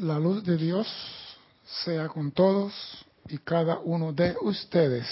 [0.00, 0.86] La luz de Dios
[1.84, 2.74] sea con todos
[3.30, 5.06] y cada uno de ustedes.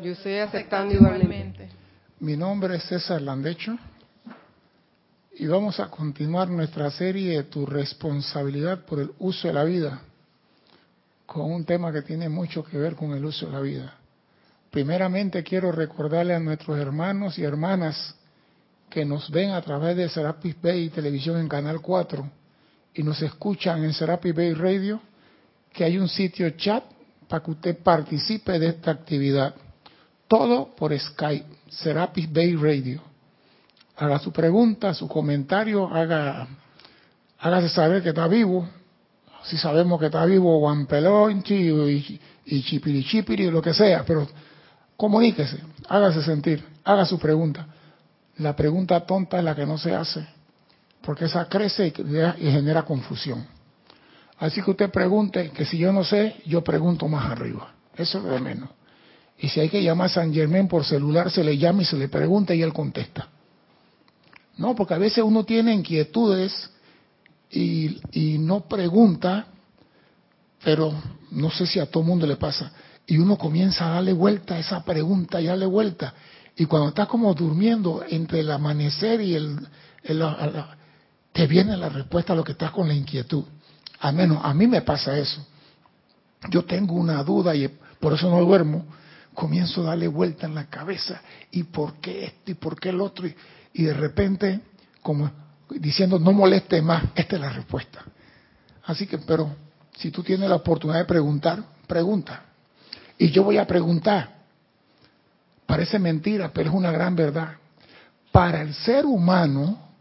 [0.00, 1.68] Yo estoy aceptando igualmente.
[2.20, 3.76] Mi nombre es César Landecho
[5.34, 10.00] y vamos a continuar nuestra serie de Tu responsabilidad por el uso de la vida
[11.26, 13.94] con un tema que tiene mucho que ver con el uso de la vida.
[14.70, 18.14] Primeramente quiero recordarle a nuestros hermanos y hermanas
[18.88, 22.41] que nos ven a través de Serapis Bay Televisión en Canal 4
[22.94, 25.00] y nos escuchan en Serapis Bay Radio
[25.72, 26.84] que hay un sitio chat
[27.28, 29.54] para que usted participe de esta actividad.
[30.28, 33.00] Todo por Skype, Serapis Bay Radio.
[33.96, 36.46] Haga su pregunta, su comentario, haga,
[37.38, 38.68] hágase saber que está vivo.
[39.44, 44.28] Si sabemos que está vivo Juan Pelonchi y, y Chipiri Chipiri, lo que sea, pero
[44.96, 47.66] comuníquese, hágase sentir, haga su pregunta.
[48.38, 50.26] La pregunta tonta es la que no se hace,
[51.02, 51.92] porque esa crece
[52.38, 53.46] y genera confusión.
[54.38, 57.74] Así que usted pregunte, que si yo no sé, yo pregunto más arriba.
[57.96, 58.70] Eso es de menos.
[59.38, 61.96] Y si hay que llamar a San Germán por celular, se le llama y se
[61.96, 63.28] le pregunta y él contesta.
[64.56, 66.70] No, porque a veces uno tiene inquietudes
[67.50, 69.46] y, y no pregunta,
[70.64, 70.92] pero
[71.30, 72.72] no sé si a todo mundo le pasa.
[73.06, 76.14] Y uno comienza a darle vuelta a esa pregunta y darle vuelta.
[76.56, 79.58] Y cuando estás como durmiendo entre el amanecer y el,
[80.04, 80.64] el, el,
[81.32, 83.44] te viene la respuesta a lo que estás con la inquietud.
[84.00, 85.46] Al menos a mí me pasa eso.
[86.50, 87.68] Yo tengo una duda y
[88.00, 88.84] por eso no duermo.
[89.34, 91.22] Comienzo a darle vuelta en la cabeza.
[91.50, 92.50] ¿Y por qué esto?
[92.50, 93.26] ¿Y por qué el otro?
[93.26, 93.34] Y,
[93.74, 94.60] y de repente,
[95.00, 95.30] como
[95.70, 98.04] diciendo, no moleste más, esta es la respuesta.
[98.84, 99.54] Así que, pero
[99.96, 102.42] si tú tienes la oportunidad de preguntar, pregunta.
[103.16, 104.42] Y yo voy a preguntar.
[105.66, 107.56] Parece mentira, pero es una gran verdad.
[108.30, 109.91] Para el ser humano,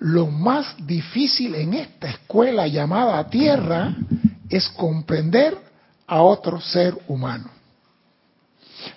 [0.00, 3.94] lo más difícil en esta escuela llamada Tierra
[4.48, 5.58] es comprender
[6.06, 7.50] a otro ser humano.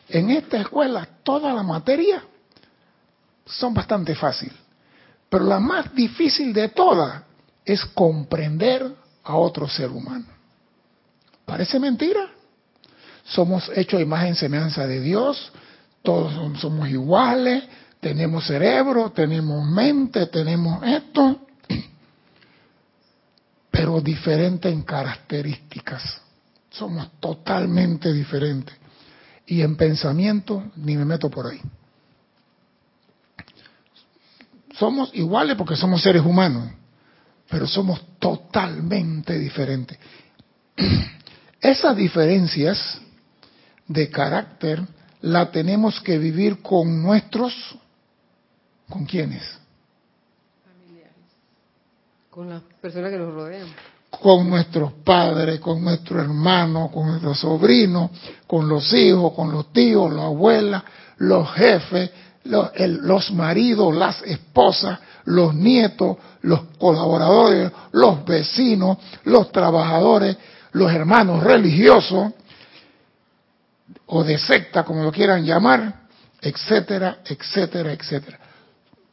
[0.09, 2.23] En esta escuela toda la materia
[3.45, 4.51] son bastante fácil,
[5.29, 7.23] pero la más difícil de todas
[7.65, 10.25] es comprender a otro ser humano.
[11.45, 12.29] ¿Parece mentira?
[13.23, 15.51] Somos hechos imagen semejanza de Dios,
[16.03, 17.63] todos somos iguales,
[18.01, 21.39] tenemos cerebro, tenemos mente, tenemos esto,
[23.71, 26.19] pero diferentes en características.
[26.71, 28.75] Somos totalmente diferentes.
[29.45, 31.61] Y en pensamiento ni me meto por ahí.
[34.77, 36.69] Somos iguales porque somos seres humanos,
[37.49, 39.99] pero somos totalmente diferentes.
[41.61, 42.99] Esas diferencias
[43.87, 44.81] de carácter
[45.21, 47.53] la tenemos que vivir con nuestros,
[48.91, 49.41] ¿con quiénes?
[50.63, 51.15] Familiares.
[52.29, 53.67] Con las personas que nos rodean.
[54.11, 58.11] Con nuestros padres, con nuestros hermanos, con nuestros sobrinos,
[58.45, 60.83] con los hijos, con los tíos, las abuelas,
[61.17, 62.11] los jefes,
[62.43, 70.37] los, el, los maridos, las esposas, los nietos, los colaboradores, los vecinos, los trabajadores,
[70.73, 72.33] los hermanos religiosos,
[74.07, 76.01] o de secta, como lo quieran llamar,
[76.41, 78.40] etcétera, etcétera, etcétera.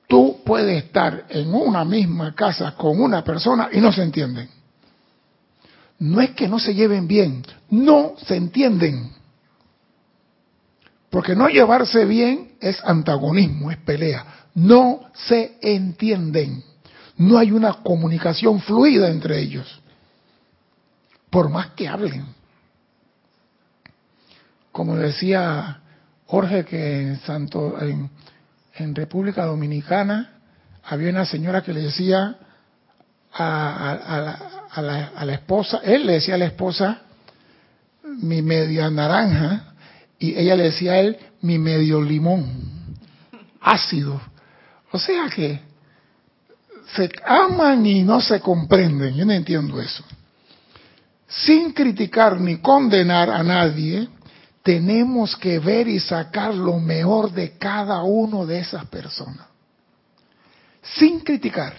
[0.08, 4.48] Tú puedes estar en una misma casa con una persona y no se entienden.
[6.00, 9.12] No es que no se lleven bien, no se entienden.
[11.10, 14.48] Porque no llevarse bien es antagonismo, es pelea.
[14.54, 16.64] No se entienden.
[17.16, 19.80] No hay una comunicación fluida entre ellos.
[21.30, 22.38] Por más que hablen
[24.78, 25.80] como decía
[26.26, 27.76] Jorge, que en, Santo,
[28.78, 30.40] en, República Dominicana
[30.84, 32.36] había una señora que le decía
[33.32, 33.90] a,
[34.70, 37.02] a, la, a la esposa, él le decía a la esposa,
[38.02, 39.74] mi media naranja,
[40.18, 42.96] y ella le decía a él, mi medio limón,
[43.60, 44.20] ácido.
[44.90, 45.60] O sea que
[46.94, 50.02] se aman y no se comprenden, yo no entiendo eso.
[51.28, 54.08] Sin criticar ni condenar a nadie,
[54.62, 59.46] tenemos que ver y sacar lo mejor de cada uno de esas personas.
[60.82, 61.74] Sin criticar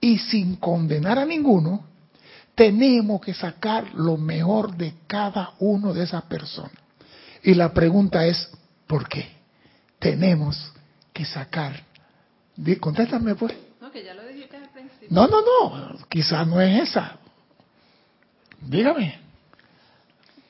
[0.00, 1.84] y sin condenar a ninguno,
[2.54, 6.72] tenemos que sacar lo mejor de cada uno de esas personas.
[7.42, 8.50] Y la pregunta es,
[8.86, 9.30] ¿por qué?
[9.98, 10.72] Tenemos
[11.12, 11.82] que sacar.
[12.80, 13.54] Contéstame pues.
[13.80, 15.08] No, que ya lo dijiste al principio.
[15.10, 17.16] No, no, no, quizás no es esa.
[18.60, 19.29] Dígame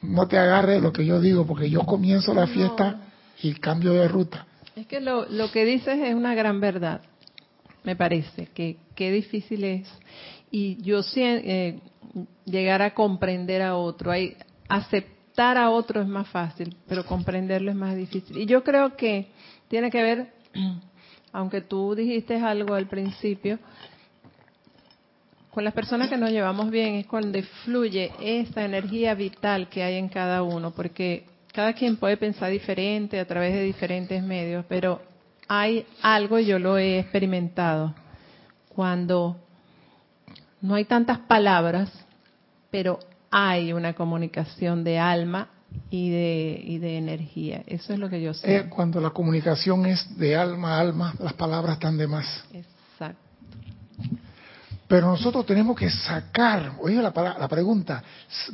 [0.03, 2.99] no te agarres lo que yo digo, porque yo comienzo la fiesta no.
[3.43, 4.47] y cambio de ruta.
[4.77, 7.03] Es que lo, lo, que dices es una gran verdad,
[7.85, 9.89] me parece, que qué difícil es.
[10.51, 11.79] Y yo eh,
[12.45, 14.11] llegar a comprender a otro.
[14.11, 14.37] Hay,
[14.69, 18.39] aceptar a otro es más fácil, pero comprenderlo es más difícil.
[18.39, 19.29] Y yo creo que
[19.69, 20.33] tiene que ver,
[21.33, 23.59] aunque tú dijiste algo al principio,
[25.51, 29.97] con las personas que nos llevamos bien es cuando fluye esa energía vital que hay
[29.97, 35.03] en cada uno, porque cada quien puede pensar diferente a través de diferentes medios, pero
[35.49, 37.95] hay algo, y yo lo he experimentado,
[38.69, 39.37] cuando
[40.61, 41.91] no hay tantas palabras,
[42.71, 43.01] pero
[43.31, 45.49] hay una comunicación de alma
[45.91, 47.65] y de, y de energía.
[47.67, 48.57] Eso es lo que yo sé.
[48.57, 52.45] Es cuando la comunicación es de alma a alma, las palabras están de más.
[52.53, 52.80] Exacto.
[54.91, 58.03] Pero nosotros tenemos que sacar, oye la, la pregunta,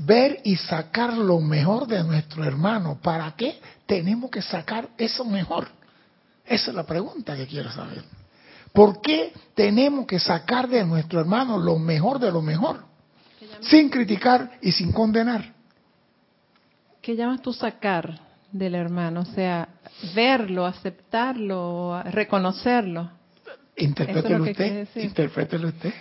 [0.01, 2.99] ver y sacar lo mejor de nuestro hermano.
[3.03, 5.67] ¿Para qué tenemos que sacar eso mejor?
[6.45, 8.05] Esa es la pregunta que quiero saber.
[8.71, 12.85] ¿Por qué tenemos que sacar de nuestro hermano lo mejor de lo mejor?
[13.63, 15.55] Sin criticar y sin condenar.
[17.01, 18.21] ¿Qué llamas tú sacar
[18.53, 19.21] del hermano?
[19.21, 19.71] O sea,
[20.15, 23.16] verlo, aceptarlo, reconocerlo.
[23.77, 24.89] Interprételo usted.
[24.97, 25.93] Interprételo usted.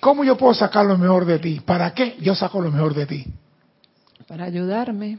[0.00, 1.60] ¿Cómo yo puedo sacar lo mejor de ti?
[1.60, 3.26] ¿Para qué yo saco lo mejor de ti?
[4.26, 5.18] Para ayudarme.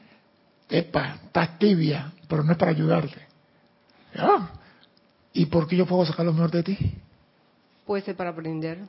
[0.69, 3.27] Epa, estás tibia, pero no es para ayudarte.
[5.33, 6.77] ¿Y por qué yo puedo sacar lo mejor de ti?
[7.85, 8.79] Puede ser para aprender.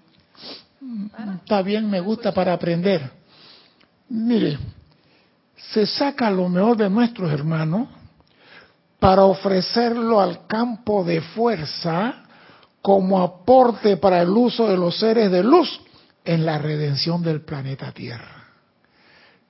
[1.37, 3.11] Está bien, me gusta para aprender.
[4.09, 4.59] Mire,
[5.57, 7.89] se saca lo mejor de nuestros hermanos
[9.01, 12.23] para ofrecerlo al campo de fuerza
[12.83, 15.81] como aporte para el uso de los seres de luz
[16.25, 18.45] en la redención del planeta Tierra.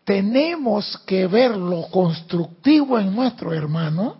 [0.05, 4.17] Tenemos que ver lo constructivo en nuestro hermano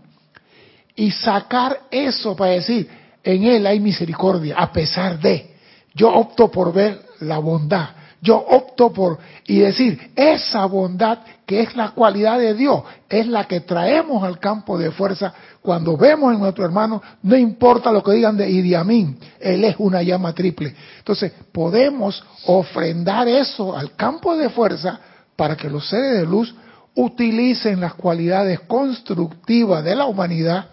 [0.94, 2.88] y sacar eso para decir,
[3.22, 5.54] en él hay misericordia, a pesar de.
[5.94, 7.88] Yo opto por ver la bondad.
[8.22, 13.44] Yo opto por y decir, esa bondad que es la cualidad de Dios, es la
[13.49, 15.32] que traemos al campo de fuerza
[15.62, 19.76] cuando vemos en nuestro hermano, no importa lo que digan de Idi Amin, él es
[19.78, 20.75] una llama triple.
[20.99, 25.00] Entonces, podemos ofrendar eso al campo de fuerza
[25.34, 26.55] para que los seres de luz
[26.94, 30.66] utilicen las cualidades constructivas de la humanidad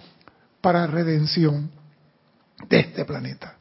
[0.61, 1.69] para redención
[2.67, 3.55] de este planeta.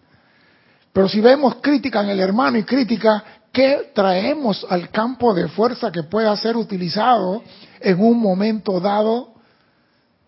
[0.93, 3.23] Pero si vemos crítica en el hermano y crítica,
[3.57, 7.43] ¿qué traemos al campo de fuerza que pueda ser utilizado
[7.81, 9.33] en un momento dado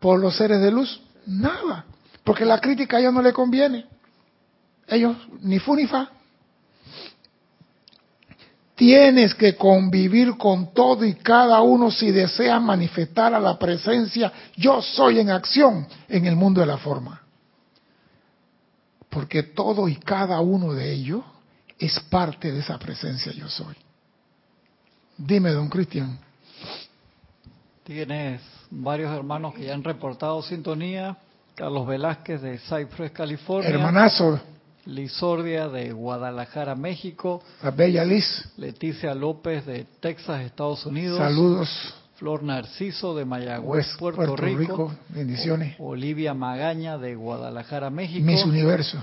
[0.00, 1.02] por los seres de luz?
[1.26, 1.84] Nada,
[2.25, 3.84] porque la crítica a ellos no le conviene.
[4.86, 6.10] Ellos ni fu ni fa.
[8.75, 14.80] Tienes que convivir con todo y cada uno si deseas manifestar a la presencia yo
[14.80, 17.20] soy en acción en el mundo de la forma.
[19.10, 21.22] Porque todo y cada uno de ellos
[21.78, 23.75] es parte de esa presencia yo soy.
[25.16, 26.19] Dime, don Cristian.
[27.84, 28.40] Tienes
[28.70, 31.16] varios hermanos que ya han reportado sintonía.
[31.54, 33.70] Carlos Velázquez de Cypress, California.
[33.70, 34.40] Hermanazo.
[34.86, 37.42] Lisordia de Guadalajara, México.
[37.62, 38.25] La bella Liz.
[38.56, 41.19] Leticia López de Texas, Estados Unidos.
[41.19, 41.94] Saludos.
[42.16, 44.92] Flor Narciso de Mayagüez, Puerto, Rico.
[45.08, 45.76] Bendiciones.
[45.78, 48.25] Olivia Magaña de Guadalajara, México.
[48.25, 48.98] Miss Universo.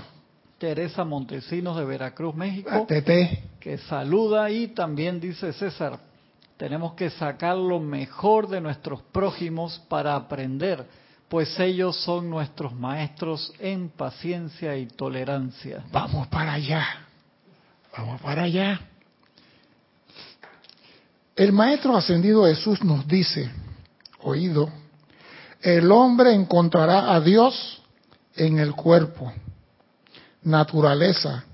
[0.58, 2.86] Teresa Montesinos de Veracruz, México.
[2.88, 3.44] Tete.
[3.60, 5.98] Que saluda y también dice César,
[6.56, 10.86] tenemos que sacar lo mejor de nuestros prójimos para aprender
[11.28, 15.84] pues ellos son nuestros maestros en paciencia y tolerancia.
[15.90, 16.86] Vamos para allá,
[17.96, 18.80] vamos para allá.
[21.34, 23.50] El Maestro Ascendido Jesús nos dice,
[24.20, 24.70] oído,
[25.60, 27.82] el hombre encontrará a Dios
[28.36, 29.32] en el cuerpo,
[30.46, 31.44] naturaleza,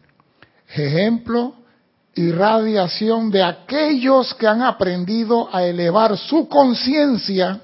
[0.68, 1.54] ejemplo
[2.14, 7.62] y radiación de aquellos que han aprendido a elevar su conciencia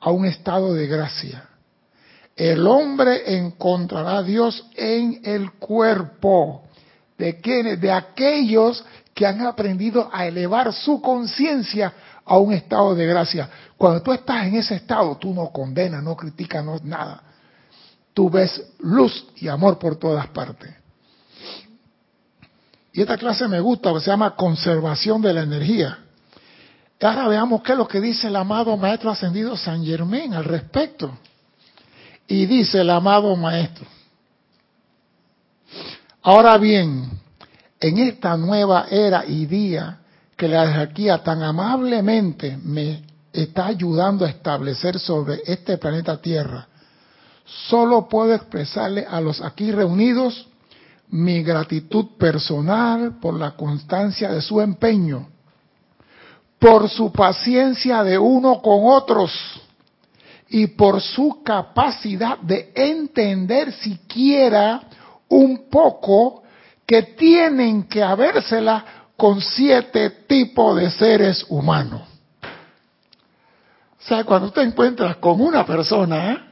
[0.00, 1.48] a un estado de gracia
[2.38, 6.62] el hombre encontrará a Dios en el cuerpo.
[7.18, 7.80] ¿De quiénes?
[7.80, 11.92] De aquellos que han aprendido a elevar su conciencia
[12.24, 13.50] a un estado de gracia.
[13.76, 17.24] Cuando tú estás en ese estado, tú no condenas, no criticas, no nada.
[18.18, 20.74] Tú ves luz y amor por todas partes.
[22.92, 26.00] Y esta clase me gusta, se llama conservación de la energía.
[27.00, 31.16] Ahora veamos qué es lo que dice el amado Maestro Ascendido San Germán al respecto.
[32.26, 33.86] Y dice el amado maestro,
[36.20, 37.08] ahora bien,
[37.78, 40.00] en esta nueva era y día
[40.36, 43.00] que la jerarquía tan amablemente me
[43.32, 46.66] está ayudando a establecer sobre este planeta Tierra,
[47.48, 50.46] solo puedo expresarle a los aquí reunidos
[51.10, 55.28] mi gratitud personal por la constancia de su empeño,
[56.58, 59.32] por su paciencia de uno con otros
[60.50, 64.82] y por su capacidad de entender siquiera
[65.28, 66.42] un poco
[66.86, 68.84] que tienen que habérsela
[69.16, 72.02] con siete tipos de seres humanos.
[72.42, 76.47] O sea, cuando te encuentras con una persona,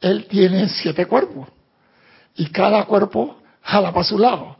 [0.00, 1.48] él tiene siete cuerpos
[2.36, 4.56] y cada cuerpo jala para su lado.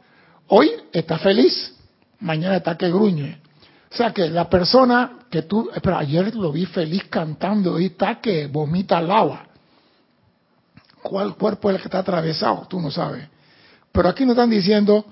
[0.48, 1.74] Hoy está feliz,
[2.20, 3.40] mañana está que gruñe.
[3.90, 8.20] O sea que la persona que tú, pero ayer lo vi feliz cantando y está
[8.20, 9.46] que vomita lava.
[11.02, 12.66] ¿Cuál cuerpo es el que está atravesado?
[12.68, 13.26] Tú no sabes.
[13.92, 15.04] Pero aquí nos están diciendo,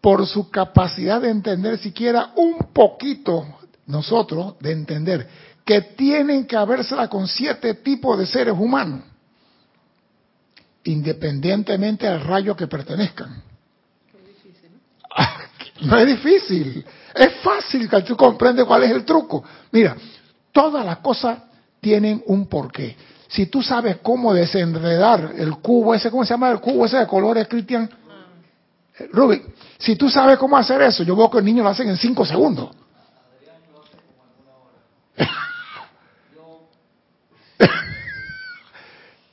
[0.00, 3.46] por su capacidad de entender siquiera un poquito,
[3.86, 5.28] nosotros, de entender,
[5.64, 9.02] que tienen que habérsela con siete tipos de seres humanos
[10.84, 13.42] independientemente al rayo que pertenezcan.
[15.80, 19.44] No es difícil, es fácil que tú comprendes cuál es el truco.
[19.72, 19.96] Mira,
[20.52, 21.38] todas las cosas
[21.80, 22.96] tienen un porqué.
[23.28, 27.06] Si tú sabes cómo desenredar el cubo ese, ¿cómo se llama el cubo ese de
[27.06, 27.90] colores, Cristian?
[29.12, 29.42] Rubik,
[29.78, 32.24] si tú sabes cómo hacer eso, yo veo que el niño lo hacen en cinco
[32.24, 32.70] segundos.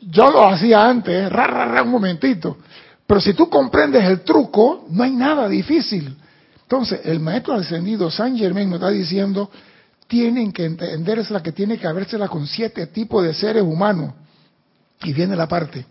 [0.01, 2.58] Yo lo hacía antes, ra, un momentito.
[3.05, 6.15] Pero si tú comprendes el truco, no hay nada difícil.
[6.63, 9.51] Entonces, el maestro ascendido San Germain nos está diciendo,
[10.08, 14.13] tienen que entenderse que tiene que habérsela con siete tipos de seres humanos.
[15.03, 15.86] Y viene la parte.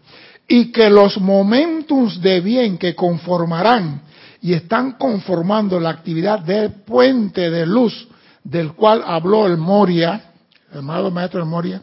[0.49, 4.03] Y que los momentos de bien que conformarán
[4.43, 8.09] y están conformando la actividad del puente de luz
[8.43, 10.33] del cual habló el Moria,
[10.73, 11.83] el amado maestro del Moria,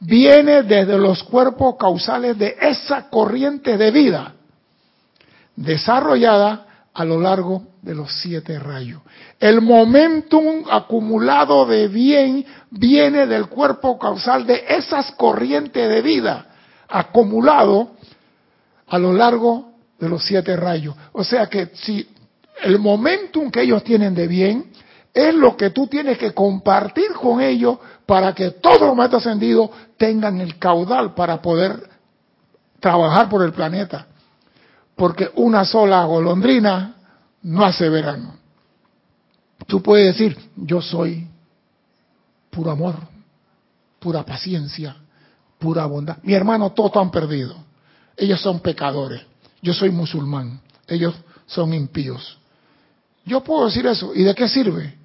[0.00, 4.34] viene desde los cuerpos causales de esa corriente de vida
[5.54, 9.02] desarrollada a lo largo de los siete rayos.
[9.38, 16.46] El momentum acumulado de bien viene del cuerpo causal de esas corrientes de vida
[16.88, 17.92] acumulado
[18.88, 20.96] a lo largo de los siete rayos.
[21.12, 22.08] O sea que si
[22.62, 24.72] el momentum que ellos tienen de bien
[25.12, 27.78] es lo que tú tienes que compartir con ellos
[28.10, 31.88] para que todos los maestros ascendidos tengan el caudal para poder
[32.80, 34.08] trabajar por el planeta.
[34.96, 36.96] Porque una sola golondrina
[37.42, 38.34] no hace verano.
[39.68, 41.28] Tú puedes decir, yo soy
[42.50, 42.96] puro amor,
[44.00, 44.96] pura paciencia,
[45.60, 46.16] pura bondad.
[46.24, 47.54] Mi hermano, todos han perdido.
[48.16, 49.22] Ellos son pecadores.
[49.62, 50.60] Yo soy musulmán.
[50.88, 51.14] Ellos
[51.46, 52.40] son impíos.
[53.24, 54.10] Yo puedo decir eso.
[54.16, 54.98] ¿Y de qué sirve?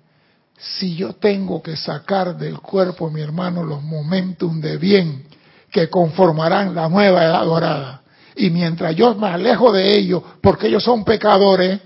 [0.57, 5.25] Si yo tengo que sacar del cuerpo, mi hermano, los momentos de bien
[5.71, 8.01] que conformarán la nueva edad dorada,
[8.35, 11.79] y mientras yo me alejo de ellos, porque ellos son pecadores,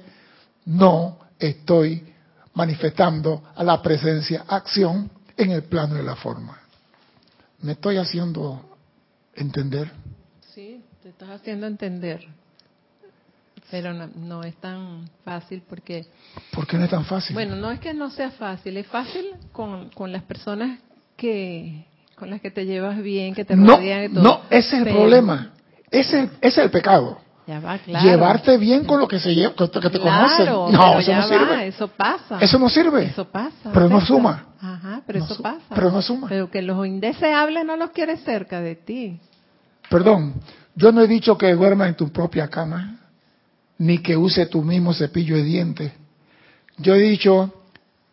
[0.65, 2.13] no estoy
[2.53, 6.59] manifestando a la presencia acción en el plano de la forma.
[7.61, 8.77] ¿Me estoy haciendo
[9.35, 9.91] entender?
[10.53, 12.27] Sí, te estás haciendo entender.
[13.71, 16.07] Pero no, es tan fácil porque...
[16.51, 17.35] ¿Por qué no es tan fácil?
[17.35, 20.79] Bueno, no es que no sea fácil, es fácil con, con las personas
[21.15, 21.85] que
[22.15, 24.13] con las que te llevas bien, que te rodean.
[24.13, 24.23] todo.
[24.23, 25.51] No, ese es el problema.
[25.89, 27.17] Ese, ese, es el pecado.
[27.47, 28.05] Ya va, claro.
[28.05, 30.45] Llevarte bien con lo que se lleva, que te claro, conocen.
[30.73, 31.67] No, eso no sirve.
[31.67, 32.37] Eso pasa.
[32.41, 33.05] Eso no sirve.
[33.05, 33.71] Eso pasa.
[33.73, 34.47] Pero no suma.
[34.61, 35.63] Ajá, pero eso pasa.
[35.73, 36.27] Pero no suma.
[36.27, 39.19] Pero que los indeseables no los quieres cerca de ti.
[39.89, 40.35] Perdón,
[40.75, 42.99] yo no he dicho que duerma en tu propia cama
[43.79, 45.91] ni que use tu mismo cepillo de dientes.
[46.77, 47.51] Yo he dicho,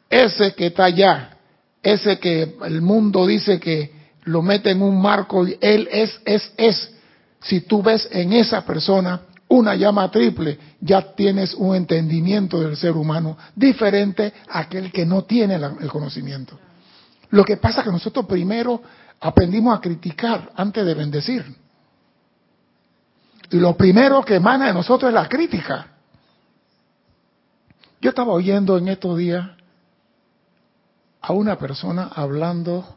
[0.08, 1.36] ese que está allá,
[1.82, 3.92] ese que el mundo dice que
[4.24, 6.92] lo mete en un marco él es, es, es.
[7.40, 12.92] Si tú ves en esa persona una llama triple, ya tienes un entendimiento del ser
[12.92, 16.58] humano diferente a aquel que no tiene el conocimiento.
[17.30, 18.82] Lo que pasa es que nosotros primero
[19.20, 21.44] aprendimos a criticar antes de bendecir.
[23.50, 25.86] Y lo primero que emana de nosotros es la crítica.
[28.00, 29.48] Yo estaba oyendo en estos días
[31.20, 32.96] a una persona hablando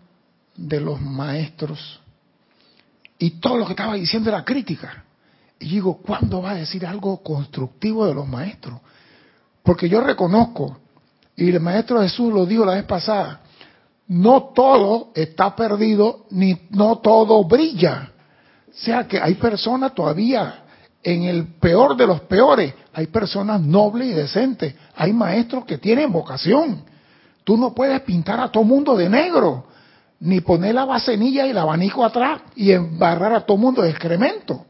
[0.56, 2.00] de los maestros
[3.18, 5.03] y todo lo que estaba diciendo era crítica.
[5.60, 8.79] Y digo, ¿cuándo va a decir algo constructivo de los maestros?
[9.62, 10.79] Porque yo reconozco,
[11.36, 13.41] y el maestro Jesús lo dijo la vez pasada,
[14.08, 18.13] no todo está perdido, ni no todo brilla.
[18.81, 20.63] Sea que hay personas todavía,
[21.03, 24.75] en el peor de los peores, hay personas nobles y decentes.
[24.95, 26.83] Hay maestros que tienen vocación.
[27.43, 29.65] Tú no puedes pintar a todo mundo de negro,
[30.19, 34.65] ni poner la bacenilla y el abanico atrás y embarrar a todo mundo de excremento.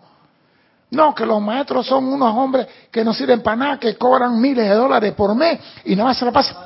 [0.91, 4.67] No, que los maestros son unos hombres que no sirven para nada, que cobran miles
[4.67, 6.57] de dólares por mes y nada más se la pasan.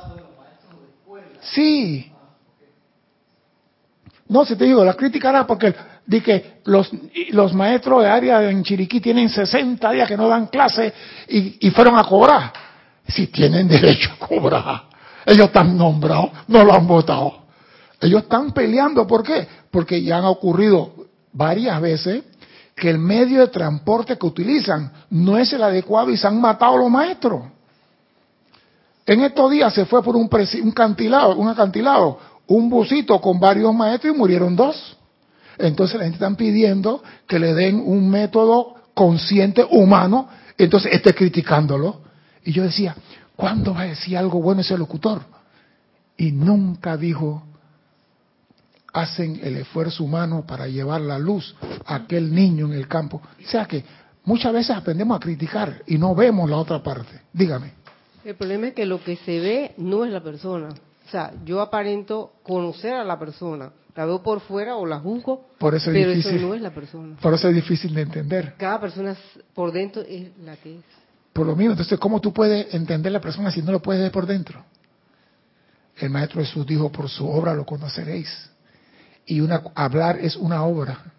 [1.40, 2.10] Sí.
[4.28, 5.74] No, si te digo, la crítica era porque
[6.06, 6.90] di que los,
[7.30, 10.92] los maestros de área en Chiriquí tienen 60 días que no dan clase
[11.28, 12.52] y, y fueron a cobrar.
[13.06, 14.82] Si tienen derecho a cobrar.
[15.26, 17.44] Ellos están nombrados, no lo han votado.
[18.00, 19.46] Ellos están peleando, ¿por qué?
[19.70, 20.92] Porque ya han ocurrido
[21.32, 22.22] varias veces
[22.74, 26.76] que el medio de transporte que utilizan no es el adecuado y se han matado
[26.76, 27.42] los maestros.
[29.06, 30.28] En estos días se fue por un,
[30.62, 34.96] un acantilado, un acantilado, un busito con varios maestros y murieron dos.
[35.58, 42.02] Entonces la gente está pidiendo que le den un método consciente humano, entonces esté criticándolo.
[42.44, 42.94] Y yo decía,
[43.36, 45.22] ¿cuándo va a decir algo bueno ese locutor?
[46.16, 47.42] Y nunca dijo
[48.94, 53.20] hacen el esfuerzo humano para llevar la luz a aquel niño en el campo.
[53.44, 53.84] O sea que
[54.24, 57.20] muchas veces aprendemos a criticar y no vemos la otra parte.
[57.32, 57.72] Dígame.
[58.24, 60.68] El problema es que lo que se ve no es la persona.
[61.06, 63.72] O sea, yo aparento conocer a la persona.
[63.94, 66.74] La veo por fuera o la juzgo, por eso pero difícil, eso no es la
[66.74, 67.16] persona.
[67.20, 68.54] Por eso es difícil de entender.
[68.56, 69.16] Cada persona
[69.54, 70.84] por dentro es la que es.
[71.32, 74.10] Por lo mismo, entonces, ¿cómo tú puedes entender la persona si no lo puedes ver
[74.10, 74.64] por dentro?
[75.96, 78.50] El Maestro Jesús dijo, por su obra lo conoceréis
[79.26, 81.13] y una, hablar es una obra.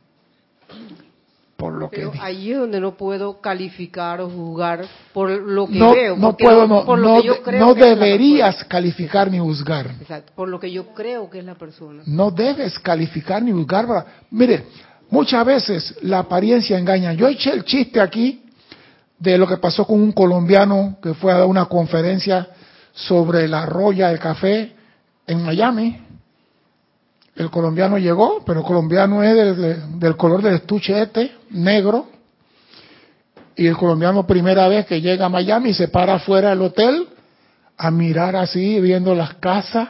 [1.58, 5.80] Por lo Pero que ahí es donde no puedo calificar o juzgar por lo que
[5.80, 6.18] no, veo.
[6.18, 9.40] No puedo, no, por no, lo que yo creo no que es deberías calificar ni
[9.40, 9.88] juzgar.
[10.02, 12.04] Exacto, por lo que yo creo que es la persona.
[12.06, 13.88] No debes calificar ni juzgar.
[13.88, 14.66] Para, mire,
[15.10, 17.14] muchas veces la apariencia engaña.
[17.14, 18.44] Yo eché el chiste aquí
[19.18, 22.50] de lo que pasó con un colombiano que fue a dar una conferencia
[22.94, 24.74] sobre la roya del café
[25.26, 26.05] en Miami.
[27.36, 29.58] El colombiano llegó, pero el colombiano es
[30.00, 32.08] del, color del estuche este, negro.
[33.58, 37.08] Y el colombiano primera vez que llega a Miami se para afuera del hotel
[37.78, 39.90] a mirar así, viendo las casas.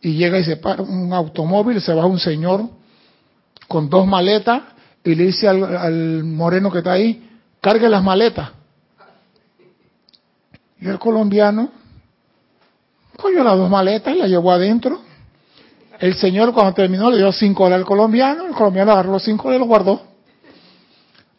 [0.00, 2.68] Y llega y se para un automóvil, se va un señor
[3.68, 4.62] con dos maletas
[5.04, 7.30] y le dice al, al moreno que está ahí,
[7.60, 8.50] cargue las maletas.
[10.80, 11.70] Y el colombiano
[13.16, 15.11] cogió las dos maletas y las llevó adentro.
[16.02, 19.52] El señor cuando terminó le dio cinco dólares al colombiano, el colombiano agarró los cinco
[19.52, 20.02] y los guardó.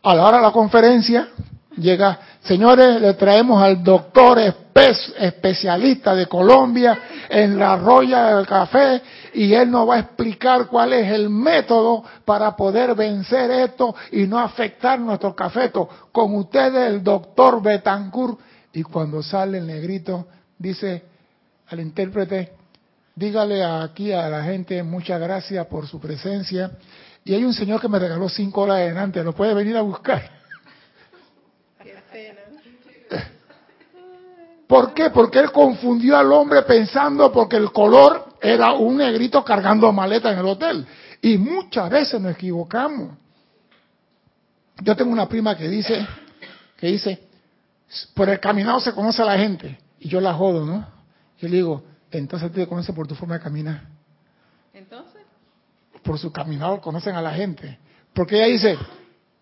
[0.01, 1.27] A la hora de la conferencia
[1.75, 6.97] llega, señores, le traemos al doctor especialista de Colombia
[7.27, 9.01] en la roya del café
[9.33, 14.27] y él nos va a explicar cuál es el método para poder vencer esto y
[14.27, 15.89] no afectar nuestro cafeto.
[16.09, 18.39] Con ustedes el doctor Betancourt.
[18.71, 20.25] Y cuando sale el negrito,
[20.57, 21.03] dice
[21.67, 22.62] al intérprete,
[23.15, 26.71] dígale aquí a la gente muchas gracias por su presencia.
[27.25, 30.21] Y hay un señor que me regaló cinco horas adelante, lo puede venir a buscar.
[31.83, 32.39] Qué pena.
[34.67, 35.09] ¿Por qué?
[35.11, 40.39] Porque él confundió al hombre pensando porque el color era un negrito cargando maletas en
[40.39, 40.87] el hotel.
[41.21, 43.15] Y muchas veces nos equivocamos.
[44.81, 46.05] Yo tengo una prima que dice,
[46.75, 47.19] que dice,
[48.15, 49.77] por el caminado se conoce a la gente.
[49.99, 50.87] Y yo la jodo, ¿no?
[51.39, 51.83] Yo le digo,
[52.17, 53.81] entonces te conoce por tu forma de caminar.
[54.73, 55.21] Entonces.
[56.03, 57.79] Por su caminado conocen a la gente.
[58.13, 58.77] Porque ella dice,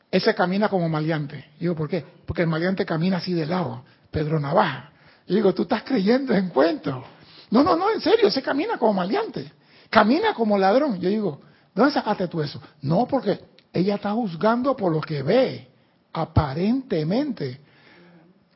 [0.10, 1.52] ese camina como maleante.
[1.58, 2.06] Y digo, ¿por qué?
[2.26, 4.92] Porque el maleante camina así de lado, Pedro Navaja.
[5.28, 7.04] Y digo, tú estás creyendo en cuentos.
[7.50, 9.52] No, no, no, en serio, ese camina como maleante.
[9.90, 11.00] Camina como ladrón.
[11.00, 11.42] Yo digo,
[11.74, 12.62] ¿dónde sacaste tú eso?
[12.82, 13.40] No, porque
[13.74, 15.70] ella está juzgando por lo que ve,
[16.14, 17.60] aparentemente.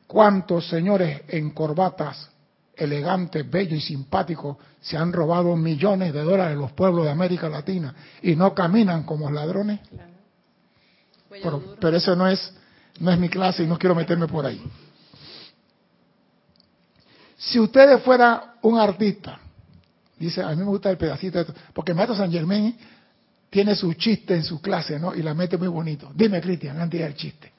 [0.06, 2.30] ¿Cuántos señores en corbatas
[2.76, 7.48] elegantes, bellos y simpáticos se han robado millones de dólares de los pueblos de América
[7.48, 9.80] Latina y no caminan como ladrones?
[9.88, 10.12] Claro.
[11.28, 12.52] Pero, pero eso no es,
[13.00, 14.62] no es mi clase y no quiero meterme por ahí.
[17.36, 19.38] Si usted fuera un artista,
[20.18, 22.74] dice, a mí me gusta el pedacito de esto, porque el maestro San Germán
[23.50, 25.14] tiene su chiste en su clase, ¿no?
[25.14, 26.10] Y la mete muy bonito.
[26.14, 27.52] Dime, Cristian, antes del chiste.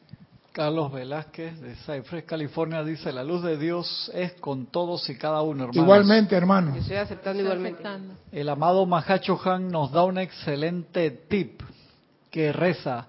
[0.57, 5.43] Carlos Velázquez de Cypress, California, dice, la luz de Dios es con todos y cada
[5.43, 5.75] uno, hermanos.
[5.75, 6.73] Igualmente, hermano.
[6.73, 7.87] Yo estoy aceptando Estoy igualmente.
[7.87, 8.15] aceptando.
[8.31, 11.61] El amado Mahacho Han nos da un excelente tip
[12.31, 13.05] que reza,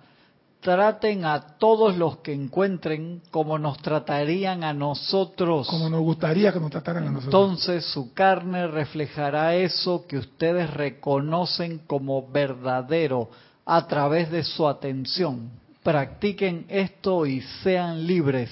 [0.61, 5.69] traten a todos los que encuentren como nos tratarían a nosotros.
[5.69, 7.33] Como nos gustaría que nos trataran a nosotros.
[7.35, 13.31] Entonces su carne reflejará eso que ustedes reconocen como verdadero
[13.65, 15.49] a través de su atención.
[15.89, 18.51] Practiquen esto y sean libres.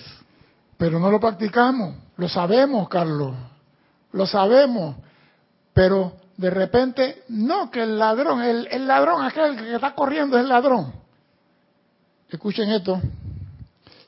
[0.79, 1.95] Pero no lo practicamos.
[2.17, 3.37] Lo sabemos, Carlos.
[4.13, 4.97] Lo sabemos.
[5.75, 10.45] Pero de repente, no, que el ladrón, el, el ladrón, aquel que está corriendo es
[10.45, 10.95] el ladrón.
[12.31, 13.03] Escuchen esto.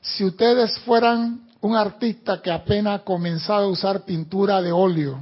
[0.01, 5.21] si ustedes fueran un artista que apenas ha comenzado a usar pintura de óleo,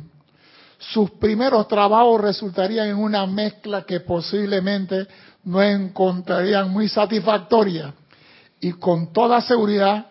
[0.80, 5.08] sus primeros trabajos resultarían en una mezcla que posiblemente
[5.48, 7.94] no encontrarían muy satisfactoria
[8.60, 10.08] y con toda seguridad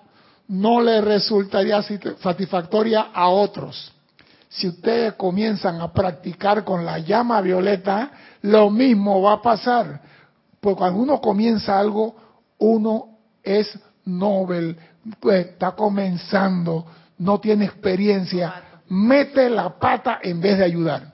[0.48, 1.82] no le resultaría
[2.22, 3.92] satisfactoria a otros.
[4.48, 10.00] Si ustedes comienzan a practicar con la llama violeta, lo mismo va a pasar.
[10.58, 12.16] Porque cuando uno comienza algo,
[12.56, 14.74] uno es Nobel,
[15.20, 16.86] pues, está comenzando,
[17.18, 21.12] no tiene experiencia, mete la pata en vez de ayudar.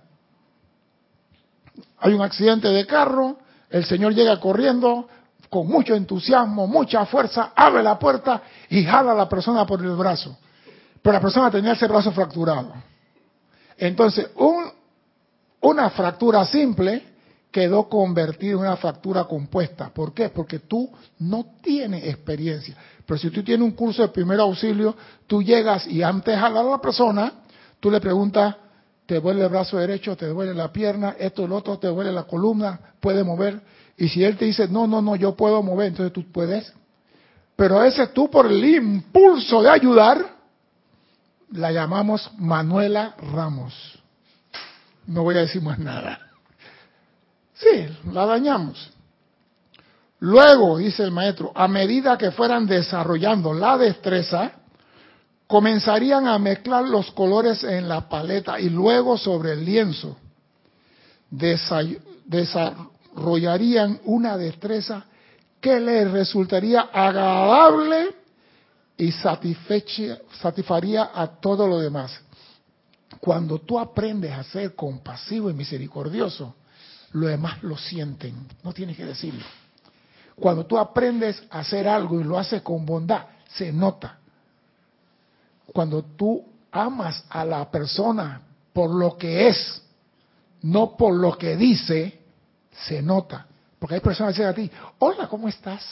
[1.99, 3.39] Hay un accidente de carro,
[3.73, 5.09] el señor llega corriendo
[5.49, 9.97] con mucho entusiasmo, mucha fuerza, abre la puerta y jala a la persona por el
[9.97, 10.37] brazo.
[11.01, 12.73] Pero la persona tenía ese brazo fracturado.
[13.77, 14.71] Entonces, un,
[15.63, 17.03] una fractura simple
[17.51, 19.91] quedó convertida en una fractura compuesta.
[19.93, 20.29] ¿Por qué?
[20.29, 22.77] Porque tú no tienes experiencia.
[23.07, 24.95] Pero si tú tienes un curso de primer auxilio,
[25.27, 27.33] tú llegas y antes de jalar a la persona,
[27.81, 28.57] tú le preguntas,
[29.13, 30.17] ¿te duele el brazo derecho?
[30.17, 31.17] ¿Te duele la pierna?
[31.19, 31.79] ¿Esto, el otro?
[31.79, 32.81] ¿Te duele la columna?
[32.99, 33.61] ¿Puede mover?
[33.99, 36.73] Y si él te dice, no, no, no, yo puedo mover, entonces tú puedes.
[37.55, 40.35] Pero a veces tú por el impulso de ayudar,
[41.51, 43.75] la llamamos Manuela Ramos.
[45.07, 46.19] No voy a decir más nada.
[47.53, 48.95] Sí, la dañamos.
[50.21, 54.53] Luego, dice el maestro, a medida que fueran desarrollando la destreza,
[55.53, 60.17] comenzarían a mezclar los colores en la paleta y luego sobre el lienzo
[62.25, 65.05] desarrollarían una destreza
[65.61, 68.15] que les resultaría agradable
[68.97, 72.19] y satisfaría a todo lo demás.
[73.21, 76.55] Cuando tú aprendes a ser compasivo y misericordioso,
[77.13, 79.45] lo demás lo sienten, no tienes que decirlo.
[80.35, 84.22] Cuando tú aprendes a hacer algo y lo haces con bondad, se nota.
[85.73, 89.83] Cuando tú amas a la persona por lo que es,
[90.63, 92.21] no por lo que dice,
[92.71, 93.47] se nota.
[93.79, 95.85] Porque hay personas que dicen a ti, hola, ¿cómo estás?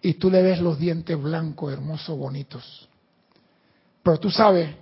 [0.00, 2.88] Y tú le ves los dientes blancos, hermosos, bonitos.
[4.02, 4.74] Pero tú sabes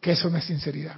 [0.00, 0.96] que eso no es sinceridad.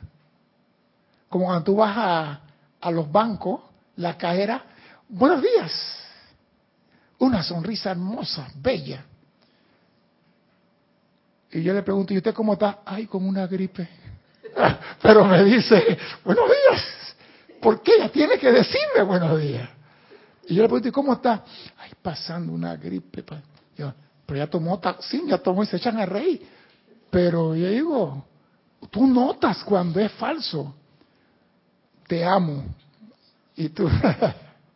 [1.29, 2.41] Como cuando tú vas a,
[2.81, 3.61] a los bancos,
[3.97, 4.65] la cajera,
[5.09, 5.73] buenos días.
[7.19, 9.05] Una sonrisa hermosa, bella.
[11.57, 12.81] Y yo le pregunto, ¿y usted cómo está?
[12.85, 13.89] Ay, con una gripe.
[15.03, 16.85] Pero me dice, buenos días.
[17.63, 19.67] ¿Por qué ella tiene que decirme buenos días?
[20.49, 21.43] Y yo le pregunto, ¿y cómo está?
[21.79, 23.25] Ay, pasando una gripe.
[23.25, 26.47] Pero ya tomó sí, ya tomó y se echan a reír.
[27.09, 28.27] Pero yo digo,
[28.91, 30.75] tú notas cuando es falso.
[32.07, 32.67] Te amo.
[33.55, 33.89] Y tú,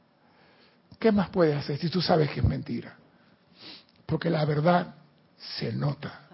[0.98, 2.96] ¿qué más puedes hacer si tú sabes que es mentira?
[4.06, 4.94] Porque la verdad
[5.58, 6.29] se nota,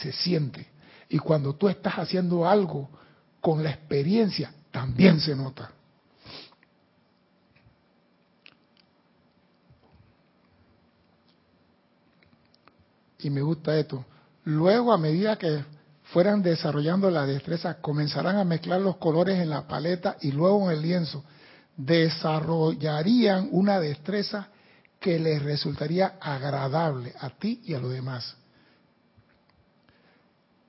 [0.00, 0.66] se siente.
[1.08, 2.88] Y cuando tú estás haciendo algo
[3.40, 5.70] con la experiencia, también se nota.
[13.22, 14.04] y me gusta esto.
[14.44, 15.64] Luego, a medida que
[16.04, 20.76] fueran desarrollando la destreza, comenzarán a mezclar los colores en la paleta y luego en
[20.76, 21.24] el lienzo.
[21.76, 24.48] Desarrollarían una destreza
[25.00, 28.36] que les resultaría agradable a ti y a los demás.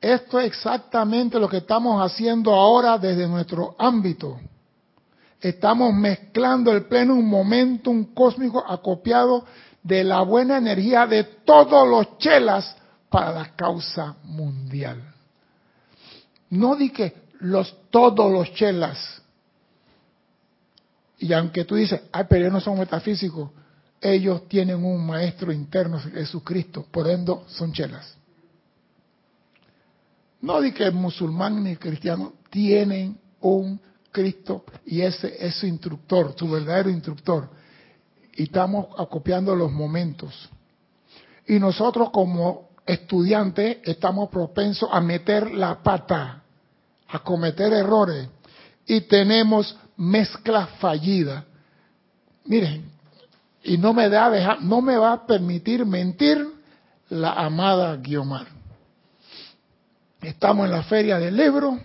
[0.04, 4.38] Esto es exactamente lo que estamos haciendo ahora desde nuestro ámbito.
[5.40, 9.46] Estamos mezclando el pleno un momentum cósmico acopiado
[9.82, 12.76] de la buena energía de todos los chelas
[13.10, 15.02] para la causa mundial.
[16.50, 19.22] No di que los todos los chelas.
[21.18, 23.52] Y aunque tú dices, ay, pero ellos no son metafísicos,
[24.02, 28.18] ellos tienen un maestro interno, Jesucristo, por ende son chelas.
[30.44, 33.80] No di que musulmán ni cristiano tienen un
[34.12, 37.50] Cristo y ese es su instructor, su verdadero instructor
[38.36, 40.50] y estamos acopiando los momentos.
[41.48, 46.44] Y nosotros como estudiantes estamos propensos a meter la pata,
[47.08, 48.28] a cometer errores
[48.86, 51.46] y tenemos mezcla fallida.
[52.44, 52.92] Miren,
[53.64, 56.46] y no me da no me va a permitir mentir
[57.08, 58.53] la amada Guiomar.
[60.24, 61.78] Estamos en la feria del libro,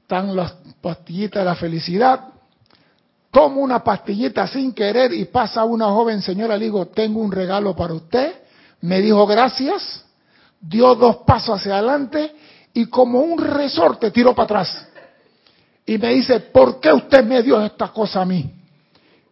[0.00, 2.28] están las pastillitas de la felicidad,
[3.30, 7.74] tomo una pastillita sin querer y pasa una joven señora, le digo, tengo un regalo
[7.74, 8.34] para usted.
[8.82, 10.04] Me dijo gracias,
[10.60, 12.34] dio dos pasos hacia adelante
[12.72, 14.88] y como un resorte tiró para atrás.
[15.84, 18.52] Y me dice, ¿por qué usted me dio esta cosa a mí?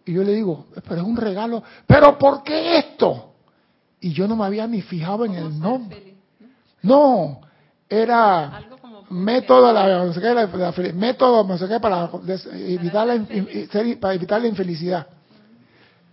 [0.04, 3.30] Y yo le digo, pero es un regalo, pero ¿por qué esto?
[4.00, 6.14] y yo no me había ni fijado en el nombre.
[6.82, 7.40] No,
[7.90, 8.62] era
[9.10, 10.04] método, la,
[10.94, 13.20] método no sé qué, para, des- evitar la,
[14.00, 15.06] para evitar la infelicidad.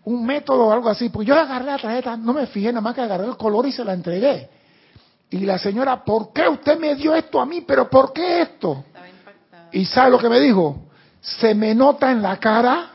[0.05, 1.09] Un método o algo así.
[1.09, 3.71] Pues yo agarré la tarjeta, no me fijé, nada más que agarré el color y
[3.71, 4.49] se la entregué.
[5.29, 7.61] Y la señora, ¿por qué usted me dio esto a mí?
[7.61, 8.85] ¿Pero por qué esto?
[9.73, 10.87] ¿Y sabe lo que me dijo?
[11.21, 12.89] Se me nota en la cara.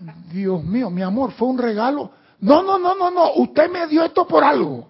[0.32, 2.10] Dios mío, mi amor, fue un regalo.
[2.40, 3.34] No, no, no, no, no.
[3.36, 4.88] Usted me dio esto por algo.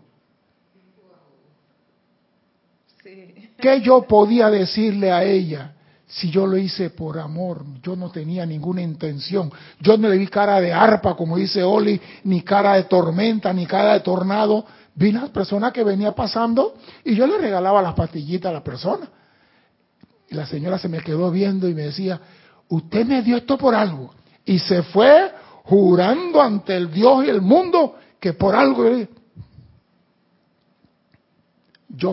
[3.58, 5.72] ¿Qué yo podía decirle a ella
[6.06, 7.64] si yo lo hice por amor?
[7.82, 9.52] Yo no tenía ninguna intención.
[9.80, 13.66] Yo no le vi cara de arpa, como dice Oli, ni cara de tormenta, ni
[13.66, 14.64] cara de tornado.
[14.94, 19.08] Vi una persona que venía pasando y yo le regalaba las pastillitas a la persona.
[20.28, 22.20] Y la señora se me quedó viendo y me decía,
[22.68, 24.14] usted me dio esto por algo.
[24.44, 25.32] Y se fue
[25.64, 28.84] jurando ante el Dios y el mundo que por algo...
[28.88, 29.06] Yo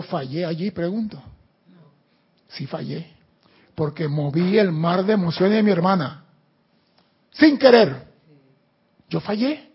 [0.02, 1.22] fallé allí, pregunto.
[2.48, 3.06] Sí fallé.
[3.74, 6.24] Porque moví el mar de emociones de mi hermana.
[7.32, 8.08] Sin querer.
[9.08, 9.70] Yo fallé.